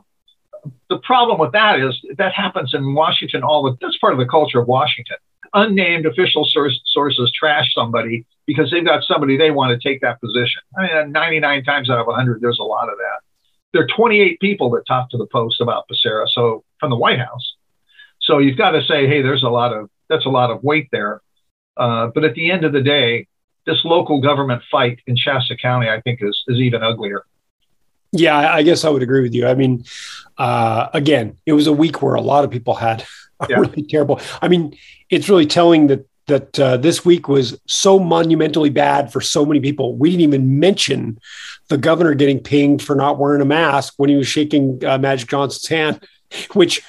The 0.90 1.00
problem 1.00 1.40
with 1.40 1.54
that 1.54 1.80
is 1.80 2.00
that 2.18 2.34
happens 2.34 2.74
in 2.74 2.94
Washington 2.94 3.44
all 3.44 3.64
the 3.64 3.78
that's 3.82 3.98
part 3.98 4.14
of 4.14 4.20
the 4.20 4.26
culture 4.26 4.60
of 4.60 4.68
Washington. 4.68 5.18
Unnamed 5.54 6.06
official 6.06 6.46
source, 6.46 6.80
sources 6.86 7.32
trash 7.38 7.74
somebody 7.74 8.26
because 8.46 8.70
they've 8.72 8.86
got 8.86 9.04
somebody 9.04 9.38
they 9.38 9.52
want 9.52 9.72
to 9.72 9.90
take 9.90 10.02
that 10.02 10.22
position. 10.22 10.62
I 10.78 11.04
mean, 11.04 11.12
99 11.12 11.64
times 11.64 11.90
out 11.90 12.00
of 12.00 12.08
100, 12.08 12.42
there's 12.42 12.60
a 12.60 12.64
lot 12.64 12.90
of 12.90 12.98
that. 12.98 13.22
There 13.74 13.84
are 13.84 13.88
28 13.88 14.40
people 14.40 14.70
that 14.72 14.86
talked 14.86 15.12
to 15.12 15.18
the 15.18 15.26
Post 15.26 15.60
about 15.60 15.86
Becerra, 15.90 16.28
so 16.28 16.64
from 16.80 16.90
the 16.90 16.96
White 16.96 17.20
House. 17.20 17.51
So 18.24 18.38
you've 18.40 18.58
got 18.58 18.72
to 18.72 18.84
say, 18.84 19.08
hey, 19.08 19.22
there's 19.22 19.44
a 19.44 19.50
lot 19.50 19.74
of 19.74 19.90
that's 20.10 20.26
a 20.26 20.30
lot 20.30 20.52
of 20.52 20.64
weight 20.64 20.90
there. 20.92 21.22
Uh, 21.78 22.08
but 22.08 22.24
at 22.24 22.36
the 22.36 22.52
end 22.52 22.66
of 22.66 22.74
the 22.74 22.82
day, 22.82 23.28
this 23.66 23.84
local 23.86 24.22
government 24.22 24.62
fight 24.70 25.00
in 25.08 25.16
Shasta 25.16 25.56
County, 25.56 25.90
I 25.90 26.02
think, 26.02 26.20
is 26.22 26.44
is 26.48 26.58
even 26.58 26.84
uglier. 26.84 27.24
Yeah, 28.12 28.38
I 28.38 28.62
guess 28.64 28.84
I 28.84 28.90
would 28.90 29.04
agree 29.04 29.22
with 29.22 29.34
you. 29.34 29.48
I 29.48 29.54
mean, 29.54 29.86
uh, 30.38 30.90
again, 30.94 31.38
it 31.46 31.54
was 31.54 31.68
a 31.68 31.74
week 31.74 32.02
where 32.02 32.16
a 32.16 32.22
lot 32.22 32.44
of 32.44 32.52
people 32.52 32.76
had 32.76 33.06
yeah. 33.50 33.58
really 33.58 33.84
terrible. 33.84 34.20
I 34.42 34.48
mean, 34.48 34.78
it's 35.10 35.30
really 35.30 35.46
telling 35.46 35.88
that 35.88 36.06
that 36.28 36.60
uh, 36.60 36.78
this 36.78 37.04
week 37.04 37.28
was 37.28 37.60
so 37.68 38.00
monumentally 38.00 38.70
bad 38.70 39.12
for 39.12 39.22
so 39.22 39.46
many 39.46 39.60
people. 39.60 39.96
We 39.96 40.12
didn't 40.12 40.22
even 40.22 40.60
mention 40.60 41.20
the 41.68 41.78
governor 41.78 42.14
getting 42.14 42.40
pinged 42.40 42.82
for 42.82 42.96
not 42.96 43.18
wearing 43.18 43.42
a 43.42 43.46
mask 43.46 43.96
when 43.98 44.10
he 44.10 44.16
was 44.16 44.28
shaking 44.28 44.84
uh, 44.86 44.98
Magic 44.98 45.30
Johnson's 45.30 45.68
hand, 45.68 46.08
which 46.54 46.82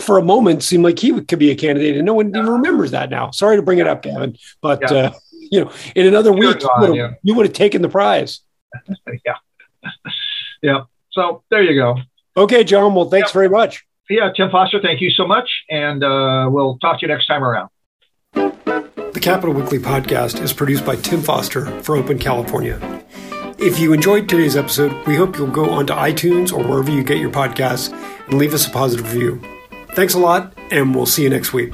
for 0.00 0.18
a 0.18 0.22
moment 0.22 0.62
seemed 0.62 0.84
like 0.84 0.98
he 0.98 1.20
could 1.20 1.38
be 1.38 1.50
a 1.50 1.56
candidate, 1.56 1.96
and 1.96 2.06
no 2.06 2.14
one 2.14 2.28
even 2.28 2.46
remembers 2.46 2.90
that 2.92 3.10
now. 3.10 3.30
Sorry 3.30 3.56
to 3.56 3.62
bring 3.62 3.78
it 3.78 3.86
up, 3.86 4.02
Gavin, 4.02 4.36
but 4.60 4.80
yeah. 4.82 4.96
uh, 4.96 5.12
you 5.32 5.64
know, 5.64 5.72
in 5.94 6.06
another 6.06 6.32
week, 6.32 6.62
you 7.22 7.34
would 7.34 7.46
have 7.46 7.52
taken 7.52 7.82
the 7.82 7.88
prize. 7.88 8.40
yeah, 9.24 9.34
yeah. 10.62 10.80
So 11.10 11.42
there 11.50 11.62
you 11.62 11.80
go. 11.80 11.96
Okay, 12.36 12.64
John. 12.64 12.94
Well, 12.94 13.08
thanks 13.08 13.32
very 13.32 13.48
much. 13.48 13.84
Yeah, 14.08 14.30
Tim 14.34 14.50
Foster, 14.50 14.80
thank 14.80 15.00
you 15.02 15.10
so 15.10 15.26
much, 15.26 15.50
and 15.68 16.02
uh, 16.02 16.48
we'll 16.50 16.78
talk 16.78 17.00
to 17.00 17.06
you 17.06 17.12
next 17.12 17.26
time 17.26 17.44
around. 17.44 17.68
The 18.32 19.20
Capitol 19.20 19.54
Weekly 19.54 19.78
podcast 19.78 20.40
is 20.40 20.52
produced 20.52 20.86
by 20.86 20.96
Tim 20.96 21.20
Foster 21.20 21.66
for 21.82 21.96
Open 21.96 22.18
California. 22.18 22.80
If 23.58 23.78
you 23.80 23.92
enjoyed 23.92 24.28
today's 24.28 24.56
episode, 24.56 25.06
we 25.06 25.16
hope 25.16 25.36
you'll 25.36 25.48
go 25.48 25.68
onto 25.68 25.92
iTunes 25.92 26.52
or 26.52 26.62
wherever 26.62 26.90
you 26.90 27.02
get 27.02 27.18
your 27.18 27.30
podcasts 27.30 27.92
and 28.28 28.38
leave 28.38 28.54
us 28.54 28.66
a 28.66 28.70
positive 28.70 29.12
review. 29.12 29.57
Thanks 29.94 30.14
a 30.14 30.18
lot, 30.18 30.52
and 30.70 30.94
we'll 30.94 31.06
see 31.06 31.22
you 31.22 31.30
next 31.30 31.52
week. 31.52 31.72